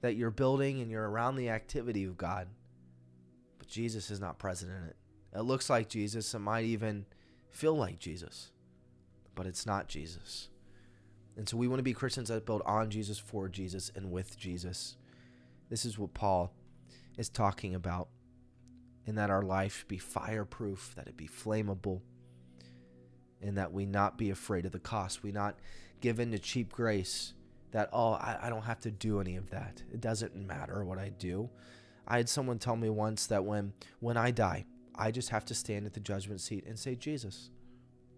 that 0.00 0.16
you're 0.16 0.30
building 0.30 0.80
and 0.80 0.90
you're 0.90 1.08
around 1.08 1.36
the 1.36 1.50
activity 1.50 2.04
of 2.04 2.16
God, 2.16 2.48
but 3.58 3.66
Jesus 3.66 4.10
is 4.10 4.20
not 4.20 4.38
present 4.38 4.70
in 4.70 4.88
it. 4.88 4.96
It 5.34 5.42
looks 5.42 5.68
like 5.68 5.88
Jesus. 5.88 6.32
It 6.34 6.38
might 6.38 6.64
even 6.64 7.06
feel 7.50 7.76
like 7.76 7.98
Jesus, 7.98 8.52
but 9.34 9.46
it's 9.46 9.66
not 9.66 9.88
Jesus. 9.88 10.48
And 11.36 11.48
so 11.48 11.56
we 11.56 11.68
want 11.68 11.78
to 11.78 11.84
be 11.84 11.92
Christians 11.92 12.28
that 12.28 12.46
build 12.46 12.62
on 12.64 12.90
Jesus, 12.90 13.18
for 13.18 13.48
Jesus, 13.48 13.90
and 13.94 14.10
with 14.10 14.38
Jesus. 14.38 14.96
This 15.68 15.84
is 15.84 15.98
what 15.98 16.14
Paul 16.14 16.52
is 17.18 17.28
talking 17.28 17.74
about. 17.74 18.08
And 19.06 19.18
that 19.18 19.30
our 19.30 19.42
life 19.42 19.84
be 19.86 19.98
fireproof, 19.98 20.94
that 20.96 21.06
it 21.06 21.16
be 21.16 21.28
flammable, 21.28 22.00
and 23.40 23.56
that 23.56 23.72
we 23.72 23.86
not 23.86 24.18
be 24.18 24.30
afraid 24.30 24.66
of 24.66 24.72
the 24.72 24.80
cost. 24.80 25.22
We 25.22 25.30
not 25.30 25.58
give 26.00 26.18
in 26.18 26.32
to 26.32 26.38
cheap 26.38 26.72
grace 26.72 27.34
that, 27.70 27.90
oh, 27.92 28.12
I, 28.12 28.38
I 28.42 28.48
don't 28.48 28.62
have 28.62 28.80
to 28.80 28.90
do 28.90 29.20
any 29.20 29.36
of 29.36 29.50
that. 29.50 29.82
It 29.92 30.00
doesn't 30.00 30.34
matter 30.34 30.84
what 30.84 30.98
I 30.98 31.10
do. 31.10 31.50
I 32.08 32.16
had 32.16 32.28
someone 32.28 32.58
tell 32.58 32.76
me 32.76 32.88
once 32.88 33.26
that 33.26 33.44
when 33.44 33.72
when 34.00 34.16
I 34.16 34.30
die, 34.30 34.64
I 34.94 35.10
just 35.10 35.28
have 35.30 35.44
to 35.46 35.54
stand 35.54 35.86
at 35.86 35.92
the 35.92 36.00
judgment 36.00 36.40
seat 36.40 36.64
and 36.66 36.78
say, 36.78 36.94
Jesus, 36.94 37.50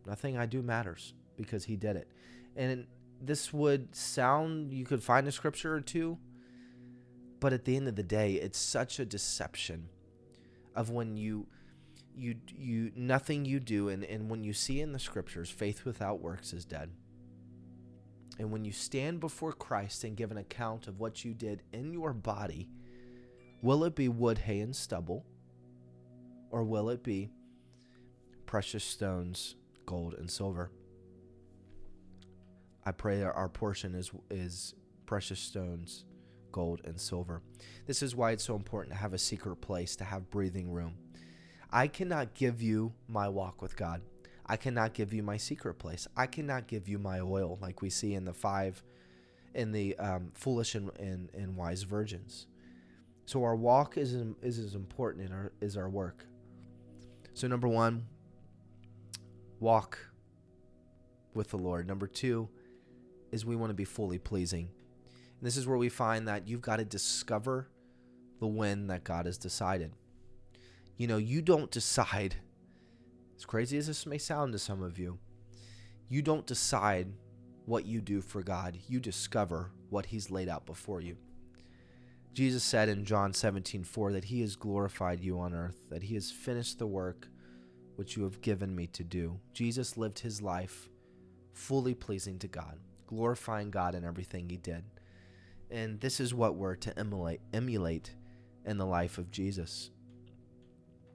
nothing 0.06 0.36
I 0.36 0.46
do 0.46 0.62
matters 0.62 1.14
because 1.36 1.64
he 1.64 1.76
did 1.76 1.96
it. 1.96 2.08
And 2.56 2.86
this 3.20 3.52
would 3.52 3.94
sound, 3.94 4.72
you 4.72 4.84
could 4.84 5.02
find 5.02 5.26
a 5.26 5.32
scripture 5.32 5.74
or 5.74 5.80
two, 5.80 6.18
but 7.40 7.52
at 7.52 7.64
the 7.64 7.76
end 7.76 7.88
of 7.88 7.96
the 7.96 8.02
day, 8.02 8.34
it's 8.34 8.58
such 8.58 8.98
a 8.98 9.04
deception 9.04 9.88
of 10.74 10.90
when 10.90 11.16
you 11.16 11.46
you 12.16 12.34
you 12.48 12.90
nothing 12.96 13.44
you 13.44 13.60
do 13.60 13.88
and, 13.88 14.04
and 14.04 14.28
when 14.28 14.42
you 14.42 14.52
see 14.52 14.80
in 14.80 14.92
the 14.92 14.98
scriptures 14.98 15.48
faith 15.48 15.84
without 15.84 16.20
works 16.20 16.52
is 16.52 16.64
dead. 16.64 16.90
And 18.38 18.52
when 18.52 18.64
you 18.64 18.72
stand 18.72 19.20
before 19.20 19.52
christ 19.52 20.04
and 20.04 20.16
give 20.16 20.30
an 20.30 20.36
account 20.36 20.86
of 20.88 20.98
what 20.98 21.24
you 21.24 21.34
did 21.34 21.62
in 21.72 21.92
your 21.92 22.12
body 22.12 22.68
will 23.62 23.84
it 23.84 23.94
be 23.94 24.08
wood 24.08 24.38
hay 24.38 24.60
and 24.60 24.74
stubble? 24.74 25.24
Or 26.50 26.64
will 26.64 26.88
it 26.90 27.02
be 27.02 27.30
precious 28.46 28.84
stones 28.84 29.56
gold 29.86 30.14
and 30.14 30.30
silver 30.30 30.70
i 32.88 32.92
pray 32.92 33.18
that 33.20 33.32
our 33.34 33.48
portion 33.48 33.94
is 33.94 34.10
is 34.30 34.74
precious 35.06 35.40
stones 35.40 36.04
gold 36.52 36.80
and 36.84 37.00
silver 37.00 37.42
this 37.86 38.02
is 38.02 38.16
why 38.16 38.30
it's 38.32 38.44
so 38.44 38.56
important 38.56 38.92
to 38.92 38.98
have 38.98 39.12
a 39.12 39.18
secret 39.18 39.56
place 39.56 39.94
to 39.96 40.04
have 40.04 40.30
breathing 40.30 40.70
room 40.70 40.94
I 41.70 41.86
cannot 41.86 42.34
give 42.34 42.62
you 42.62 42.92
my 43.08 43.28
walk 43.28 43.60
with 43.60 43.76
God. 43.76 44.00
I 44.46 44.56
cannot 44.56 44.94
give 44.94 45.12
you 45.12 45.22
my 45.22 45.36
secret 45.36 45.74
place. 45.74 46.08
I 46.16 46.26
cannot 46.26 46.66
give 46.66 46.88
you 46.88 46.98
my 46.98 47.20
oil, 47.20 47.58
like 47.60 47.82
we 47.82 47.90
see 47.90 48.14
in 48.14 48.24
the 48.24 48.32
five, 48.32 48.82
in 49.54 49.72
the 49.72 49.96
um, 49.98 50.32
foolish 50.34 50.74
and, 50.74 50.90
and, 50.98 51.28
and 51.34 51.56
wise 51.56 51.82
virgins. 51.82 52.46
So 53.26 53.44
our 53.44 53.54
walk 53.54 53.98
is 53.98 54.14
is 54.40 54.58
as 54.58 54.74
important 54.74 55.26
in 55.26 55.32
our 55.34 55.52
is 55.60 55.76
our 55.76 55.90
work. 55.90 56.24
So 57.34 57.46
number 57.46 57.68
one, 57.68 58.06
walk 59.60 59.98
with 61.34 61.50
the 61.50 61.58
Lord. 61.58 61.86
Number 61.86 62.06
two 62.06 62.48
is 63.32 63.44
we 63.44 63.56
want 63.56 63.70
to 63.70 63.74
be 63.74 63.84
fully 63.84 64.18
pleasing. 64.18 64.68
And 65.38 65.46
this 65.46 65.56
is 65.56 65.66
where 65.66 65.78
we 65.78 65.88
find 65.88 66.28
that 66.28 66.48
you've 66.48 66.60
got 66.60 66.76
to 66.76 66.84
discover 66.84 67.68
the 68.40 68.46
when 68.46 68.86
that 68.88 69.04
God 69.04 69.26
has 69.26 69.38
decided 69.38 69.92
you 70.98 71.06
know, 71.06 71.16
you 71.16 71.40
don't 71.40 71.70
decide, 71.70 72.34
as 73.36 73.46
crazy 73.46 73.78
as 73.78 73.86
this 73.86 74.04
may 74.04 74.18
sound 74.18 74.52
to 74.52 74.58
some 74.58 74.82
of 74.82 74.98
you, 74.98 75.18
you 76.08 76.22
don't 76.22 76.44
decide 76.44 77.12
what 77.66 77.86
you 77.86 78.00
do 78.00 78.20
for 78.20 78.42
God. 78.42 78.76
You 78.88 78.98
discover 78.98 79.70
what 79.90 80.06
He's 80.06 80.30
laid 80.30 80.48
out 80.48 80.66
before 80.66 81.00
you. 81.00 81.16
Jesus 82.34 82.64
said 82.64 82.88
in 82.88 83.04
John 83.04 83.32
17, 83.32 83.84
4 83.84 84.12
that 84.12 84.24
He 84.24 84.40
has 84.40 84.56
glorified 84.56 85.20
you 85.20 85.38
on 85.38 85.54
earth, 85.54 85.78
that 85.88 86.02
He 86.02 86.14
has 86.14 86.32
finished 86.32 86.78
the 86.78 86.86
work 86.86 87.28
which 87.94 88.16
you 88.16 88.24
have 88.24 88.40
given 88.40 88.74
me 88.74 88.88
to 88.88 89.04
do. 89.04 89.38
Jesus 89.52 89.96
lived 89.96 90.18
His 90.18 90.42
life 90.42 90.88
fully 91.52 91.94
pleasing 91.94 92.38
to 92.40 92.48
God, 92.48 92.78
glorifying 93.08 93.70
God 93.70 93.94
in 93.96 94.04
everything 94.04 94.48
He 94.48 94.56
did. 94.56 94.84
And 95.70 96.00
this 96.00 96.20
is 96.20 96.32
what 96.32 96.54
we're 96.54 96.76
to 96.76 96.98
emulate, 96.98 97.40
emulate 97.52 98.12
in 98.64 98.78
the 98.78 98.86
life 98.86 99.18
of 99.18 99.30
Jesus. 99.30 99.90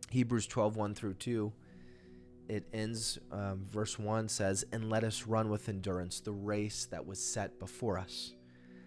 Hebrews 0.10 0.46
12, 0.48 0.76
1 0.76 0.96
through 0.96 1.16
2, 1.16 1.54
it 2.50 2.68
ends, 2.74 3.18
um, 3.32 3.66
verse 3.72 3.98
1 3.98 4.28
says, 4.28 4.66
And 4.72 4.90
let 4.90 5.04
us 5.04 5.26
run 5.26 5.50
with 5.50 5.70
endurance 5.70 6.20
the 6.20 6.34
race 6.34 6.86
that 6.92 7.06
was 7.06 7.24
set 7.24 7.60
before 7.60 7.98
us. 7.98 8.34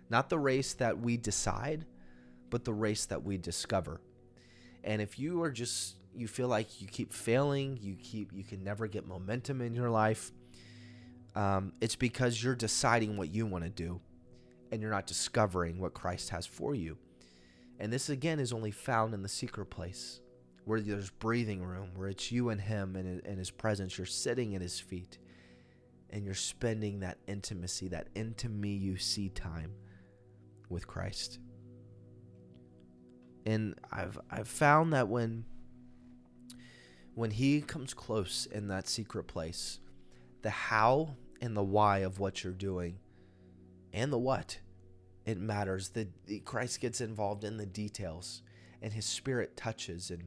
Not 0.09 0.29
the 0.29 0.39
race 0.39 0.75
that 0.75 1.01
we 1.01 1.17
decide, 1.17 1.87
but 2.51 2.65
the 2.65 2.75
race 2.75 3.07
that 3.07 3.25
we 3.25 3.39
discover. 3.39 4.01
And 4.85 5.03
if 5.03 5.19
you 5.19 5.43
are 5.43 5.51
just, 5.51 5.97
you 6.15 6.29
feel 6.29 6.49
like 6.49 6.81
you 6.81 6.87
keep 6.87 7.13
failing, 7.13 7.79
you 7.81 7.97
keep, 7.97 8.33
you 8.33 8.45
can 8.45 8.63
never 8.63 8.87
get 8.87 9.07
momentum 9.07 9.61
in 9.61 9.75
your 9.75 9.91
life, 9.91 10.31
um, 11.37 11.75
it's 11.83 11.97
because 11.97 12.43
you're 12.43 12.57
deciding 12.57 13.17
what 13.17 13.31
you 13.31 13.45
want 13.47 13.63
to 13.63 13.71
do 13.71 14.01
and 14.73 14.81
you're 14.81 14.91
not 14.91 15.07
discovering 15.07 15.79
what 15.79 15.95
Christ 15.95 16.31
has 16.31 16.47
for 16.47 16.75
you. 16.75 16.97
And 17.79 17.93
this 17.93 18.09
again 18.09 18.41
is 18.41 18.55
only 18.55 18.71
found 18.71 19.13
in 19.13 19.23
the 19.23 19.29
secret 19.29 19.67
place 19.67 20.23
where 20.65 20.81
there's 20.81 21.11
breathing 21.11 21.63
room, 21.63 21.91
where 21.95 22.09
it's 22.09 22.33
you 22.33 22.49
and 22.49 22.61
Him 22.61 22.97
and 22.97 23.21
in 23.21 23.37
His 23.37 23.51
presence. 23.51 23.99
You're 23.99 24.07
sitting 24.07 24.55
at 24.55 24.63
His 24.63 24.81
feet 24.81 25.19
and 26.11 26.25
you're 26.25 26.35
spending 26.35 27.01
that 27.01 27.19
intimacy, 27.27 27.89
that 27.89 28.09
into 28.15 28.49
me 28.49 28.71
you 28.71 28.97
see 28.97 29.29
time 29.29 29.73
with 30.71 30.87
Christ. 30.87 31.39
And 33.45 33.79
I've 33.93 34.19
I've 34.31 34.49
found 34.49 34.95
that 34.95 35.07
when 35.07 35.45
when 37.15 37.31
he 37.31 37.61
comes 37.61 37.95
close 37.95 38.47
in 38.47 38.69
that 38.69 38.89
secret 38.89 39.25
place, 39.25 39.81
the 40.43 40.51
how 40.51 41.15
and 41.41 41.57
the 41.57 41.63
why 41.63 41.99
of 41.99 42.19
what 42.19 42.43
you're 42.43 42.53
doing 42.53 42.99
and 43.93 44.13
the 44.13 44.19
what 44.19 44.59
it 45.25 45.39
matters. 45.39 45.91
The, 45.91 46.09
Christ 46.45 46.81
gets 46.81 47.01
involved 47.01 47.45
in 47.45 47.57
the 47.57 47.67
details 47.67 48.43
and 48.83 48.93
his 48.93 49.07
spirit 49.07 49.57
touches 49.57 50.11
and 50.11 50.25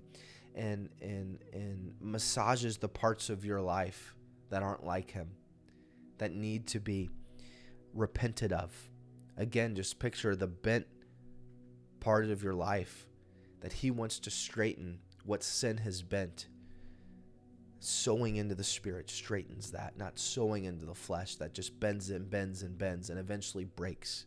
and 0.56 0.90
and 1.02 1.40
and 1.54 1.94
massages 2.02 2.78
the 2.78 2.90
parts 2.90 3.30
of 3.30 3.46
your 3.46 3.62
life 3.62 4.16
that 4.50 4.64
aren't 4.64 4.84
like 4.84 5.12
him 5.12 5.30
that 6.18 6.34
need 6.34 6.66
to 6.66 6.80
be 6.80 7.12
repented 7.94 8.52
of 8.52 8.74
again 9.38 9.76
just 9.76 10.00
picture 10.00 10.36
the 10.36 10.48
bent 10.48 10.88
part 12.00 12.26
of 12.26 12.42
your 12.42 12.56
life 12.56 13.06
that 13.62 13.74
He 13.74 13.92
wants 13.92 14.20
to 14.20 14.32
straighten 14.32 15.00
what 15.26 15.44
sin 15.44 15.78
has 15.78 16.02
bent. 16.02 16.48
Sowing 17.80 18.36
into 18.36 18.56
the 18.56 18.64
Spirit 18.64 19.10
straightens 19.10 19.72
that, 19.72 19.98
not 19.98 20.20
sowing 20.20 20.66
into 20.66 20.86
the 20.86 20.94
flesh 20.94 21.36
that 21.36 21.54
just 21.54 21.80
bends 21.80 22.10
and 22.10 22.30
bends 22.30 22.62
and 22.62 22.78
bends 22.78 23.10
and 23.10 23.18
eventually 23.18 23.64
breaks. 23.64 24.26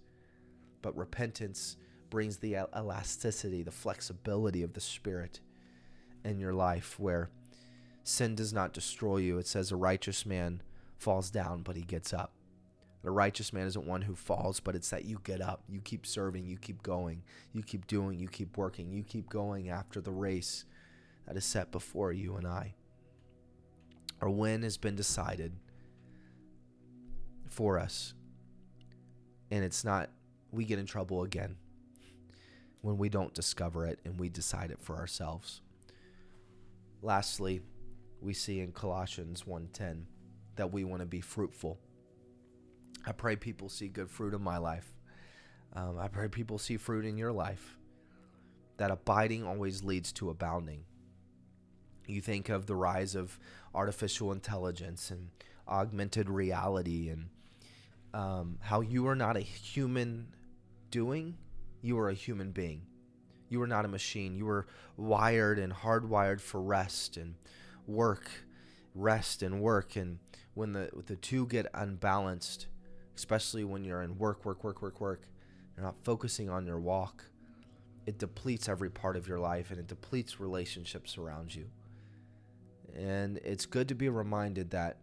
But 0.81 0.97
repentance 0.97 1.77
brings 2.09 2.39
the 2.39 2.57
elasticity, 2.77 3.63
the 3.63 3.71
flexibility 3.71 4.63
of 4.63 4.73
the 4.73 4.81
Spirit 4.81 5.41
in 6.25 6.39
your 6.39 6.55
life 6.55 6.99
where 6.99 7.31
sin 8.05 8.35
does 8.35 8.53
not 8.53 8.73
destroy 8.73 9.19
you. 9.19 9.39
It 9.39 9.47
says 9.47 9.71
a 9.71 9.77
righteous 9.77 10.25
man 10.25 10.63
falls 10.99 11.31
down, 11.31 11.63
but 11.63 11.77
he 11.77 11.83
gets 11.83 12.13
up. 12.13 12.33
A 13.05 13.11
righteous 13.11 13.53
man 13.53 13.67
isn't 13.67 13.87
one 13.87 14.03
who 14.03 14.15
falls, 14.15 14.61
but 14.61 14.77
it's 14.77 14.91
that 14.91 15.05
you 15.05 15.21
get 15.25 15.41
up, 15.41 15.65
you 15.69 15.81
keep 15.81 16.07
serving, 16.07 16.47
you 16.47 16.57
keep 16.57 16.83
going, 16.83 17.23
you 17.53 17.63
keep 17.63 17.87
doing, 17.87 18.19
you 18.19 18.29
keep 18.29 18.57
working, 18.57 18.93
you 18.93 19.03
keep 19.03 19.29
going 19.29 19.69
after 19.71 20.01
the 20.01 20.13
race 20.13 20.65
that 21.27 21.37
is 21.37 21.45
set 21.45 21.73
before 21.73 22.13
you 22.13 22.37
and 22.37 22.47
I. 22.47 22.75
Our 24.23 24.31
win 24.31 24.63
has 24.63 24.77
been 24.77 24.95
decided 24.95 25.53
for 27.49 27.79
us. 27.79 28.15
And 29.51 29.65
it's 29.65 29.85
not, 29.85 30.11
we 30.53 30.65
get 30.65 30.79
in 30.79 30.87
trouble 30.87 31.25
again 31.25 31.57
when 32.83 32.99
we 32.99 33.09
don't 33.09 33.35
discover 33.35 33.85
it 33.85 33.99
and 34.05 34.19
we 34.19 34.29
decide 34.29 34.71
it 34.71 34.81
for 34.81 34.97
ourselves. 34.97 35.61
Lastly, 37.03 37.63
we 38.21 38.33
see 38.33 38.61
in 38.61 38.71
Colossians 38.71 39.45
1:10 39.45 40.07
that 40.55 40.73
we 40.73 40.85
want 40.85 41.01
to 41.01 41.07
be 41.07 41.21
fruitful. 41.21 41.81
I 43.05 43.11
pray 43.11 43.35
people 43.35 43.69
see 43.69 43.89
good 43.89 44.09
fruit 44.09 44.35
in 44.35 44.43
my 44.43 44.59
life. 44.59 44.95
Um, 45.73 45.99
I 45.99 46.07
pray 46.07 46.29
people 46.29 46.59
see 46.59 46.77
fruit 46.77 47.05
in 47.05 47.19
your 47.19 47.33
life. 47.33 47.77
That 48.77 48.93
abiding 48.93 49.45
always 49.45 49.83
leads 49.83 50.13
to 50.13 50.31
abounding. 50.31 50.85
You 52.07 52.21
think 52.21 52.49
of 52.49 52.67
the 52.67 52.75
rise 52.75 53.15
of 53.15 53.39
artificial 53.75 54.33
intelligence 54.33 55.11
and 55.11 55.29
augmented 55.69 56.29
reality 56.29 57.09
and 57.09 57.29
um, 58.15 58.59
how 58.61 58.81
you 58.81 59.07
are 59.07 59.15
not 59.15 59.37
a 59.37 59.41
human 59.41 60.27
doing, 60.91 61.37
you 61.81 61.99
are 61.99 62.09
a 62.09 62.15
human 62.15 62.53
being. 62.53 62.83
You 63.49 63.61
are 63.63 63.67
not 63.67 63.85
a 63.85 63.89
machine. 63.89 64.35
You 64.35 64.49
are 64.49 64.67
wired 64.97 65.59
and 65.59 65.73
hardwired 65.73 66.41
for 66.41 66.61
rest 66.61 67.17
and 67.17 67.35
work, 67.87 68.31
rest 68.95 69.43
and 69.43 69.61
work. 69.61 69.97
And 69.97 70.19
when 70.55 70.73
the 70.73 70.91
the 71.07 71.17
two 71.17 71.47
get 71.47 71.67
unbalanced, 71.75 72.67
especially 73.15 73.65
when 73.65 73.85
you're 73.85 74.03
in 74.03 74.17
work, 74.17 74.45
work, 74.45 74.65
work, 74.65 74.81
work, 74.81 75.01
work, 75.01 75.23
you're 75.77 75.85
not 75.85 75.97
focusing 76.03 76.49
on 76.49 76.67
your 76.67 76.81
walk. 76.81 77.25
It 78.07 78.19
depletes 78.19 78.69
every 78.69 78.91
part 78.91 79.17
of 79.17 79.29
your 79.29 79.39
life 79.39 79.71
and 79.71 79.79
it 79.79 79.87
depletes 79.87 80.41
relationships 80.41 81.19
around 81.19 81.55
you. 81.55 81.67
And 82.97 83.39
it's 83.39 83.67
good 83.67 83.89
to 83.89 83.95
be 83.95 84.09
reminded 84.09 84.71
that 84.71 84.99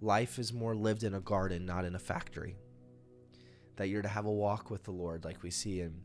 life 0.00 0.38
is 0.38 0.52
more 0.52 0.74
lived 0.74 1.04
in 1.04 1.14
a 1.14 1.20
garden, 1.20 1.66
not 1.66 1.84
in 1.84 1.94
a 1.94 1.98
factory. 1.98 2.56
That 3.76 3.88
you're 3.88 4.02
to 4.02 4.08
have 4.08 4.26
a 4.26 4.32
walk 4.32 4.70
with 4.70 4.84
the 4.84 4.90
Lord, 4.90 5.24
like 5.24 5.42
we 5.42 5.50
see 5.50 5.80
in 5.80 6.02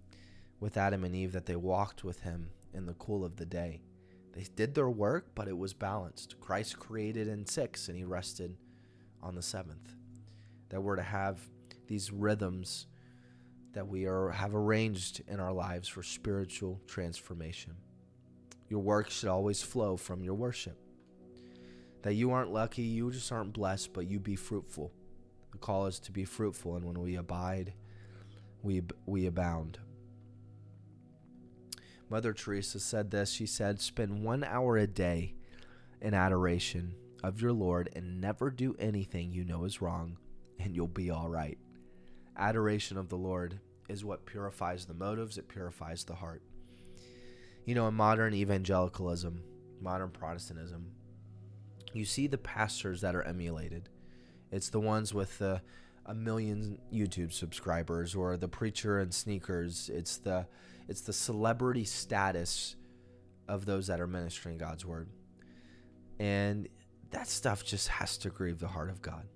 with 0.60 0.77
Adam 0.77 1.03
and 1.03 1.15
Eve, 1.15 1.34
that 1.34 1.45
they 1.45 1.55
walked 1.55 2.03
with 2.03 2.22
him 2.22 2.50
in 2.74 2.86
the 2.86 2.93
cool 2.93 3.24
of 3.24 3.38
the 3.38 3.45
day. 3.45 3.81
They 4.34 4.45
did 4.55 4.75
their 4.75 4.89
work, 4.89 5.27
but 5.34 5.48
it 5.48 5.57
was 5.57 5.74
balanced. 5.74 6.39
Christ 6.41 6.79
created 6.79 7.27
in 7.27 7.45
six 7.45 7.88
and 7.88 7.98
he 7.98 8.03
rested 8.03 8.57
on 9.24 9.36
the 9.36 9.41
seventh. 9.41 9.95
That 10.69 10.81
we're 10.81 10.98
to 10.98 11.03
have 11.03 11.39
these 11.88 12.12
rhythms 12.12 12.88
that 13.74 13.88
we 13.88 14.05
are 14.05 14.29
have 14.29 14.55
arranged 14.55 15.22
in 15.27 15.39
our 15.39 15.53
lives 15.53 15.88
for 15.88 16.01
spiritual 16.01 16.82
transformation. 16.88 17.75
Your 18.69 18.82
work 18.82 19.10
should 19.10 19.30
always 19.30 19.62
flow 19.62 19.95
from 19.95 20.23
your 20.23 20.34
worship. 20.34 20.80
That 22.06 22.13
you 22.13 22.30
aren't 22.30 22.54
lucky, 22.54 22.84
you 22.84 23.10
just 23.10 23.32
aren't 23.32 23.54
blessed, 23.54 23.91
but 23.91 24.06
you 24.06 24.20
be 24.20 24.36
fruitful. 24.36 24.91
The 25.52 25.58
call 25.58 25.88
is 25.88 25.98
to 26.02 26.12
be 26.12 26.24
fruitful, 26.24 26.76
and 26.76 26.86
when 26.86 27.02
we 27.02 27.15
abide, 27.15 27.74
we 28.62 28.84
we 29.08 29.26
abound. 29.26 29.80
Mother 32.08 32.32
Teresa 32.32 32.80
said 32.80 33.10
this. 33.10 33.32
She 33.32 33.48
said, 33.48 33.82
Spend 33.82 34.24
one 34.24 34.44
hour 34.44 34.78
a 34.78 34.86
day 34.86 35.34
in 36.00 36.13
adoration 36.13 36.94
of 37.24 37.41
your 37.41 37.54
Lord 37.54 37.89
and 37.96 38.22
never 38.22 38.52
do 38.52 38.76
anything 38.78 39.34
you 39.34 39.44
know 39.44 39.63
is 39.63 39.82
wrong, 39.82 40.20
and 40.60 40.76
you'll 40.76 40.88
be 40.88 41.10
all 41.10 41.28
right. 41.28 41.58
Adoration 42.38 43.00
of 43.00 43.10
the 43.10 43.18
Lord 43.18 43.60
is 43.89 44.06
what 44.06 44.28
purifies 44.28 44.86
the 44.86 44.94
motives, 44.94 45.39
it 45.39 45.48
purifies 45.48 46.04
the 46.04 46.13
heart. 46.13 46.44
You 47.65 47.74
know, 47.74 47.88
in 47.88 47.96
modern 47.96 48.36
evangelicalism, 48.36 49.41
modern 49.82 50.12
Protestantism, 50.12 50.91
you 51.97 52.05
see 52.05 52.27
the 52.27 52.38
pastors 52.38 53.01
that 53.01 53.15
are 53.15 53.23
emulated. 53.23 53.89
It's 54.51 54.69
the 54.69 54.79
ones 54.79 55.13
with 55.13 55.38
the 55.39 55.62
a 56.05 56.13
million 56.13 56.79
YouTube 56.93 57.34
subscribers 57.34 58.13
or 58.13 58.38
the 58.38 58.47
preacher 58.47 58.99
in 58.99 59.12
sneakers. 59.12 59.89
It's 59.89 60.17
the 60.17 60.45
it's 60.88 61.01
the 61.01 61.13
celebrity 61.13 61.84
status 61.84 62.75
of 63.47 63.65
those 63.65 63.88
that 63.88 63.99
are 63.99 64.08
ministering 64.08 64.58
God's 64.58 64.86
word. 64.86 65.10
And 66.19 66.67
that 67.12 67.27
stuff 67.27 67.65
just 67.65 67.88
has 67.88 68.17
to 68.19 68.29
grieve 68.29 68.60
the 68.60 68.67
heart 68.67 68.89
of 68.89 69.01
God. 69.01 69.27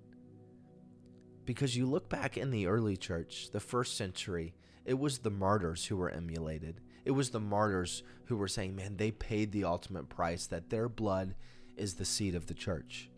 Because 1.44 1.76
you 1.76 1.86
look 1.86 2.08
back 2.08 2.36
in 2.36 2.50
the 2.50 2.66
early 2.66 2.96
church, 2.96 3.50
the 3.50 3.60
first 3.60 3.96
century, 3.96 4.54
it 4.84 4.98
was 4.98 5.18
the 5.18 5.30
martyrs 5.30 5.86
who 5.86 5.96
were 5.96 6.10
emulated. 6.10 6.80
It 7.04 7.12
was 7.12 7.30
the 7.30 7.40
martyrs 7.40 8.02
who 8.26 8.36
were 8.36 8.48
saying, 8.48 8.76
man, 8.76 8.96
they 8.96 9.10
paid 9.10 9.50
the 9.50 9.64
ultimate 9.64 10.08
price, 10.08 10.46
that 10.46 10.70
their 10.70 10.88
blood 10.88 11.34
is 11.80 11.94
the 11.94 12.04
seed 12.04 12.34
of 12.34 12.46
the 12.46 12.54
church. 12.54 13.10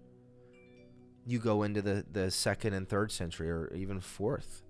You 1.26 1.38
go 1.38 1.62
into 1.62 1.82
the, 1.82 2.04
the 2.10 2.30
second 2.30 2.74
and 2.74 2.88
third 2.88 3.12
century, 3.12 3.50
or 3.50 3.72
even 3.74 4.00
fourth, 4.00 4.62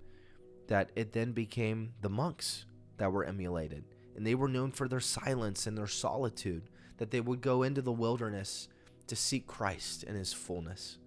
that 0.67 0.91
it 0.95 1.13
then 1.13 1.31
became 1.31 1.93
the 2.01 2.09
monks 2.09 2.65
that 2.97 3.11
were 3.11 3.23
emulated. 3.23 3.85
And 4.15 4.25
they 4.25 4.35
were 4.35 4.47
known 4.47 4.71
for 4.71 4.87
their 4.87 4.99
silence 4.99 5.65
and 5.65 5.77
their 5.77 5.87
solitude, 5.87 6.69
that 6.97 7.11
they 7.11 7.21
would 7.21 7.41
go 7.41 7.63
into 7.63 7.81
the 7.81 7.91
wilderness 7.91 8.67
to 9.07 9.15
seek 9.15 9.47
Christ 9.47 10.03
in 10.03 10.15
his 10.15 10.33
fullness. 10.33 10.99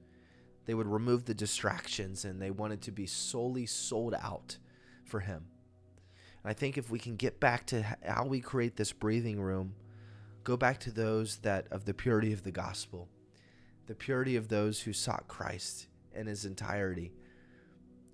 They 0.67 0.75
would 0.75 0.89
remove 0.89 1.25
the 1.25 1.35
distractions 1.35 2.25
and 2.25 2.43
they 2.43 2.51
wanted 2.51 2.83
to 2.83 2.91
be 2.91 3.07
solely 3.07 3.67
sold 3.67 4.15
out 4.15 4.59
for 5.05 5.21
him. 5.21 5.47
And 6.43 6.51
I 6.51 6.55
think 6.55 6.77
if 6.77 6.91
we 6.91 6.99
can 6.99 7.17
get 7.17 7.39
back 7.41 7.67
to 7.67 7.85
how 8.05 8.27
we 8.27 8.41
create 8.41 8.77
this 8.77 8.93
breathing 8.93 9.41
room, 9.41 9.75
go 10.47 10.57
back 10.57 10.79
to 10.79 10.93
those 10.93 11.39
that 11.39 11.67
of 11.73 11.87
the 11.87 11.93
purity 11.93 12.33
of 12.33 12.45
the 12.45 12.53
gospel, 12.53 13.09
the 13.89 13.97
purity 13.97 14.37
of 14.37 14.47
those 14.47 14.81
who 14.81 14.93
sought 14.93 15.27
Christ 15.27 15.89
in 16.15 16.29
his 16.29 16.45
entirety. 16.45 17.13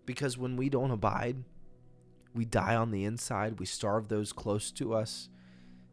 Because 0.07 0.39
when 0.39 0.57
we 0.57 0.71
don't 0.71 0.91
abide, 0.91 1.45
we 2.35 2.47
die 2.47 2.75
on 2.75 2.91
the 2.91 3.05
inside, 3.05 3.61
we 3.61 3.67
starve 3.67 4.09
those 4.09 4.33
close 4.33 4.71
to 4.73 4.95
us, 4.95 5.29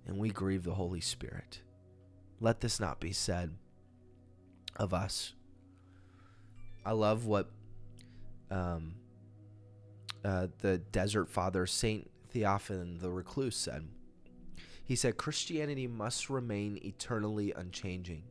and 0.08 0.18
we 0.18 0.30
grieve 0.30 0.64
the 0.64 0.76
Holy 0.76 1.02
Spirit. 1.02 1.60
Let 2.40 2.62
this 2.62 2.80
not 2.80 3.02
be 3.02 3.12
said 3.12 3.52
of 4.78 4.94
us. 4.94 5.34
I 6.86 6.94
love 6.94 7.26
what 7.26 7.52
um, 8.50 8.96
uh, 10.24 10.48
the 10.62 10.78
desert 10.78 11.28
father, 11.28 11.68
Saint 11.68 12.10
Theophan 12.34 13.02
the 13.02 13.12
Recluse, 13.12 13.58
said. 13.58 13.90
He 14.90 14.96
said, 14.96 15.18
Christianity 15.18 15.86
must 15.86 16.32
remain 16.32 16.80
eternally 16.84 17.54
unchanging, 17.56 18.24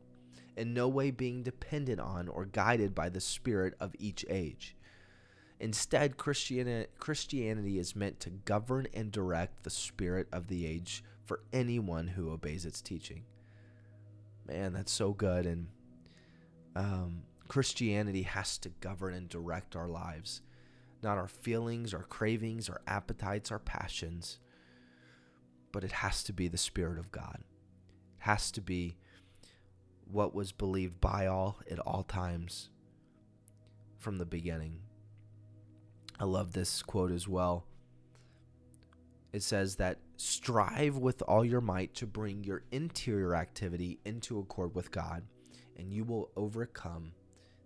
in 0.57 0.73
no 0.73 0.89
way 0.89 1.09
being 1.09 1.41
dependent 1.41 2.01
on 2.01 2.27
or 2.27 2.43
guided 2.43 2.93
by 2.93 3.07
the 3.07 3.21
spirit 3.21 3.75
of 3.79 3.95
each 3.97 4.25
age. 4.29 4.75
Instead, 5.61 6.17
Christianity 6.17 7.79
is 7.79 7.95
meant 7.95 8.19
to 8.19 8.29
govern 8.29 8.87
and 8.93 9.09
direct 9.09 9.63
the 9.63 9.69
spirit 9.69 10.27
of 10.33 10.47
the 10.47 10.65
age 10.65 11.01
for 11.23 11.39
anyone 11.53 12.07
who 12.07 12.29
obeys 12.29 12.65
its 12.65 12.81
teaching. 12.81 13.23
Man, 14.45 14.73
that's 14.73 14.91
so 14.91 15.13
good. 15.13 15.45
And 15.45 15.67
um, 16.75 17.21
Christianity 17.47 18.23
has 18.23 18.57
to 18.57 18.69
govern 18.81 19.13
and 19.13 19.29
direct 19.29 19.77
our 19.77 19.87
lives, 19.87 20.41
not 21.01 21.17
our 21.17 21.29
feelings, 21.29 21.93
our 21.93 22.03
cravings, 22.03 22.67
our 22.67 22.81
appetites, 22.85 23.49
our 23.49 23.59
passions, 23.59 24.39
but 25.71 25.83
it 25.83 25.91
has 25.91 26.23
to 26.23 26.33
be 26.33 26.47
the 26.47 26.57
Spirit 26.57 26.97
of 26.97 27.11
God. 27.11 27.39
It 27.39 28.23
has 28.23 28.51
to 28.51 28.61
be 28.61 28.97
what 30.11 30.33
was 30.33 30.51
believed 30.51 30.99
by 30.99 31.27
all 31.27 31.59
at 31.69 31.79
all 31.79 32.03
times 32.03 32.69
from 33.97 34.17
the 34.17 34.25
beginning. 34.25 34.79
I 36.19 36.25
love 36.25 36.53
this 36.53 36.81
quote 36.81 37.11
as 37.11 37.27
well. 37.27 37.65
It 39.31 39.43
says 39.43 39.75
that 39.75 39.99
strive 40.17 40.97
with 40.97 41.21
all 41.21 41.45
your 41.45 41.61
might 41.61 41.93
to 41.95 42.07
bring 42.07 42.43
your 42.43 42.63
interior 42.71 43.35
activity 43.35 43.99
into 44.03 44.39
accord 44.39 44.73
with 44.73 44.91
God, 44.91 45.23
and 45.77 45.93
you 45.93 46.03
will 46.03 46.31
overcome 46.35 47.11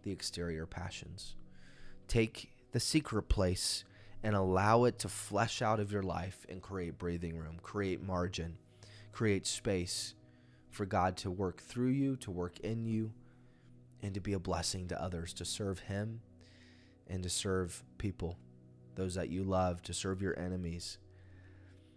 the 0.04 0.12
exterior 0.12 0.66
passions. 0.66 1.36
Take 2.08 2.52
the 2.74 2.80
secret 2.80 3.30
place 3.30 3.86
and 4.24 4.36
allow 4.36 4.86
it 4.86 5.00
to 5.00 5.10
flesh 5.10 5.62
out 5.62 5.80
of 5.80 5.92
your 5.92 6.04
life 6.04 6.46
and 6.48 6.62
create 6.62 6.98
breathing 6.98 7.38
room, 7.38 7.60
create 7.62 8.02
margin, 8.02 8.58
create 9.12 9.46
space 9.46 10.16
for 10.70 10.86
God 10.86 11.18
to 11.18 11.30
work 11.30 11.62
through 11.62 11.90
you, 11.90 12.16
to 12.18 12.32
work 12.32 12.60
in 12.62 12.86
you, 12.86 13.12
and 14.02 14.14
to 14.14 14.20
be 14.20 14.34
a 14.34 14.40
blessing 14.40 14.88
to 14.88 15.02
others, 15.02 15.34
to 15.34 15.46
serve 15.46 15.80
Him 15.80 16.22
and 17.08 17.22
to 17.24 17.30
serve 17.30 17.84
people, 17.98 18.38
those 18.96 19.16
that 19.16 19.30
you 19.30 19.44
love, 19.44 19.82
to 19.84 19.94
serve 19.94 20.22
your 20.22 20.38
enemies. 20.40 20.98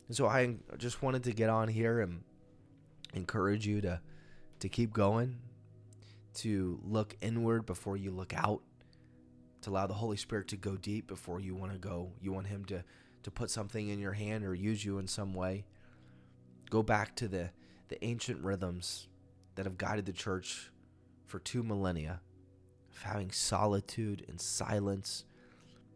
And 0.09 0.17
so 0.17 0.27
I 0.27 0.57
just 0.79 1.03
wanted 1.03 1.25
to 1.25 1.33
get 1.33 1.49
on 1.49 1.69
here 1.69 2.01
and 2.01 2.23
encourage 3.15 3.67
you 3.67 3.81
to 3.83 4.01
to 4.59 4.69
keep 4.71 4.93
going, 4.93 5.37
to 6.33 6.81
look 6.83 7.15
inward 7.21 7.67
before 7.67 7.97
you 7.97 8.11
look 8.11 8.33
out, 8.35 8.63
to 9.67 9.71
allow 9.71 9.87
the 9.89 9.95
Holy 9.95 10.17
Spirit 10.17 10.47
to 10.49 10.57
go 10.57 10.77
deep 10.77 11.09
before 11.09 11.41
you 11.41 11.55
want 11.57 11.73
to 11.73 11.79
go. 11.79 12.13
You 12.21 12.33
want 12.33 12.47
him 12.47 12.65
to 12.67 12.85
to 13.25 13.31
put 13.33 13.51
something 13.51 13.89
in 13.89 13.99
your 13.99 14.13
hand 14.13 14.45
or 14.45 14.55
use 14.55 14.85
you 14.85 14.99
in 14.99 15.09
some 15.09 15.35
way. 15.35 15.65
Go 16.71 16.85
back 16.85 17.17
to 17.17 17.27
the 17.27 17.51
the 17.89 18.03
ancient 18.05 18.45
rhythms 18.45 19.09
that 19.57 19.67
have 19.67 19.77
guided 19.77 20.07
the 20.07 20.13
church 20.13 20.71
for 21.27 21.41
two 21.41 21.65
millennia 21.65 22.21
of 22.95 23.03
having 23.03 23.33
solitude 23.33 24.25
and 24.29 24.41
silence 24.41 25.25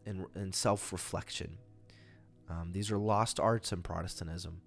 and, 0.04 0.26
and 0.34 0.52
self 0.52 0.92
reflection. 0.92 1.58
Um, 2.48 2.72
these 2.72 2.90
are 2.90 2.98
lost 2.98 3.38
arts 3.38 3.72
in 3.72 3.82
Protestantism. 3.82 4.62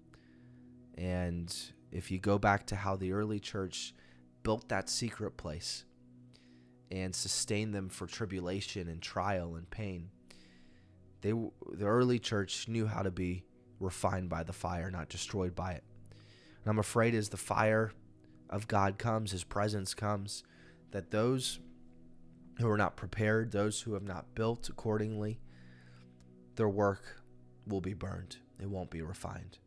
And 0.96 1.54
if 1.92 2.10
you 2.10 2.18
go 2.18 2.38
back 2.38 2.66
to 2.68 2.76
how 2.76 2.96
the 2.96 3.12
early 3.12 3.38
church 3.38 3.92
built 4.42 4.70
that 4.70 4.88
secret 4.88 5.36
place 5.36 5.84
and 6.90 7.14
sustain 7.14 7.72
them 7.72 7.88
for 7.88 8.06
tribulation 8.06 8.88
and 8.88 9.00
trial 9.00 9.56
and 9.56 9.68
pain, 9.70 10.10
they 11.20 11.30
the 11.30 11.86
early 11.86 12.18
church 12.18 12.68
knew 12.68 12.86
how 12.86 13.02
to 13.02 13.10
be 13.10 13.44
refined 13.80 14.28
by 14.28 14.42
the 14.42 14.52
fire, 14.52 14.90
not 14.90 15.08
destroyed 15.08 15.54
by 15.54 15.72
it. 15.72 15.84
And 16.64 16.70
I'm 16.70 16.78
afraid 16.78 17.14
as 17.14 17.28
the 17.28 17.36
fire 17.36 17.92
of 18.50 18.68
God 18.68 18.98
comes, 18.98 19.30
his 19.32 19.44
presence 19.44 19.94
comes, 19.94 20.44
that 20.90 21.10
those 21.10 21.58
who 22.58 22.68
are 22.68 22.78
not 22.78 22.96
prepared, 22.96 23.50
those 23.50 23.80
who 23.80 23.94
have 23.94 24.02
not 24.02 24.34
built 24.34 24.68
accordingly, 24.68 25.40
their 26.56 26.68
work 26.68 27.22
will 27.66 27.80
be 27.80 27.94
burned. 27.94 28.36
It 28.60 28.70
won't 28.70 28.90
be 28.90 29.02
refined. 29.02 29.58